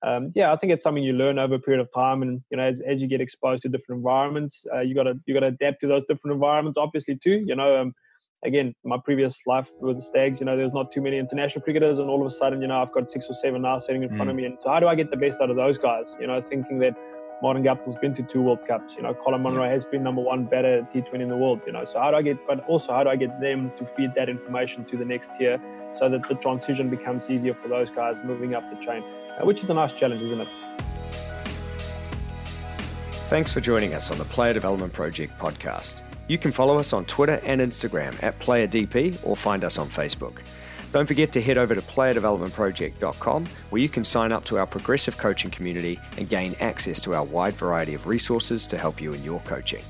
um, 0.06 0.32
yeah, 0.36 0.52
I 0.52 0.56
think 0.56 0.74
it's 0.74 0.84
something 0.84 1.04
you 1.04 1.14
learn 1.14 1.40
over 1.40 1.56
a 1.56 1.60
period 1.60 1.82
of 1.82 1.92
time, 1.94 2.22
and 2.22 2.42
you 2.50 2.58
know, 2.58 2.64
as, 2.64 2.82
as 2.82 3.02
you 3.02 3.08
get 3.08 3.22
exposed 3.22 3.64
to 3.64 3.70
different 3.70 4.00
environments, 4.00 4.66
uh, 4.74 4.82
you 4.82 4.96
gotta 4.96 5.16
you 5.26 5.34
gotta 5.34 5.48
adapt 5.48 5.82
to 5.82 5.88
those 5.88 6.04
different 6.08 6.34
environments, 6.36 6.78
obviously 6.78 7.18
too. 7.18 7.44
You 7.46 7.56
know, 7.56 7.82
um, 7.82 7.94
again, 8.44 8.74
my 8.84 8.98
previous 8.98 9.38
life 9.46 9.70
with 9.80 9.98
the 9.98 10.02
Stags, 10.02 10.40
you 10.40 10.46
know, 10.46 10.56
there's 10.56 10.74
not 10.74 10.92
too 10.92 11.02
many 11.02 11.18
international 11.18 11.62
cricketers, 11.62 12.00
and 12.00 12.10
all 12.10 12.22
of 12.22 12.32
a 12.32 12.34
sudden, 12.34 12.62
you 12.62 12.68
know, 12.68 12.82
I've 12.82 12.92
got 12.92 13.12
six 13.12 13.26
or 13.30 13.34
seven 13.34 13.62
now 13.62 13.78
sitting 13.78 14.04
in 14.04 14.10
mm. 14.10 14.16
front 14.16 14.30
of 14.30 14.36
mm. 14.36 14.40
me, 14.40 14.46
and 14.46 14.58
so 14.64 14.70
how 14.70 14.80
do 14.80 14.88
I 14.88 14.96
get 14.96 15.12
the 15.12 15.18
best 15.18 15.42
out 15.42 15.50
of 15.50 15.56
those 15.56 15.78
guys? 15.78 16.08
You 16.20 16.28
know, 16.28 16.42
thinking 16.42 16.80
that 16.80 16.96
Martin 17.42 17.64
Guptill's 17.64 17.98
been 17.98 18.14
to 18.16 18.24
two 18.24 18.42
World 18.42 18.60
Cups. 18.68 18.96
You 18.96 19.04
know, 19.04 19.14
Colin 19.14 19.42
Munro 19.42 19.64
yeah. 19.64 19.72
has 19.72 19.86
been 19.86 20.04
number 20.04 20.22
one 20.22 20.46
batter 20.46 20.80
at 20.80 20.92
T20 20.92 21.22
in 21.22 21.30
the 21.30 21.38
world. 21.38 21.62
You 21.66 21.74
know, 21.74 21.86
so 21.86 22.00
how 22.00 22.12
do 22.12 22.18
I 22.18 22.22
get? 22.22 22.46
But 22.48 22.66
also, 22.68 22.94
how 22.94 23.04
do 23.04 23.10
I 23.10 23.16
get 23.16 23.40
them 23.42 23.72
to 23.78 23.86
feed 23.98 24.14
that 24.16 24.30
information 24.30 24.86
to 24.86 24.98
the 24.98 25.06
next 25.06 25.30
tier, 25.38 25.60
so 25.98 26.10
that 26.10 26.28
the 26.28 26.36
transition 26.36 26.90
becomes 26.90 27.30
easier 27.30 27.54
for 27.54 27.68
those 27.68 27.90
guys 27.90 28.16
moving 28.24 28.56
up 28.56 28.64
the 28.70 28.86
chain, 28.86 29.04
uh, 29.04 29.46
which 29.46 29.64
is 29.64 29.70
a 29.70 29.74
nice 29.74 29.94
challenge, 29.94 30.22
isn't 30.22 30.42
it? 30.42 30.48
Thanks 33.28 33.54
for 33.54 33.62
joining 33.62 33.94
us 33.94 34.10
on 34.10 34.18
the 34.18 34.26
Player 34.26 34.54
Development 34.54 34.92
Project 34.92 35.38
podcast. 35.38 36.02
You 36.30 36.38
can 36.38 36.52
follow 36.52 36.78
us 36.78 36.94
on 36.94 37.06
Twitter 37.06 37.42
and 37.44 37.60
Instagram 37.60 38.22
at 38.22 38.40
PlayerDP 38.40 39.18
or 39.24 39.36
find 39.36 39.64
us 39.64 39.80
on 39.80 39.90
Facebook. 39.90 40.38
Don't 40.92 41.08
forget 41.08 41.32
to 41.32 41.42
head 41.42 41.58
over 41.58 41.74
to 41.74 41.82
playerdevelopmentproject.com 41.82 43.46
where 43.72 43.82
you 43.82 43.90
can 43.90 44.06
sign 44.06 44.32
up 44.32 44.46
to 44.46 44.60
our 44.60 44.68
progressive 44.68 45.18
coaching 45.18 45.50
community 45.50 46.00
and 46.18 46.30
gain 46.30 46.56
access 46.60 47.02
to 47.02 47.16
our 47.16 47.24
wide 47.24 47.56
variety 47.56 47.96
of 47.96 48.06
resources 48.06 48.68
to 48.68 48.78
help 48.78 49.02
you 49.02 49.12
in 49.12 49.24
your 49.24 49.40
coaching. 49.40 49.82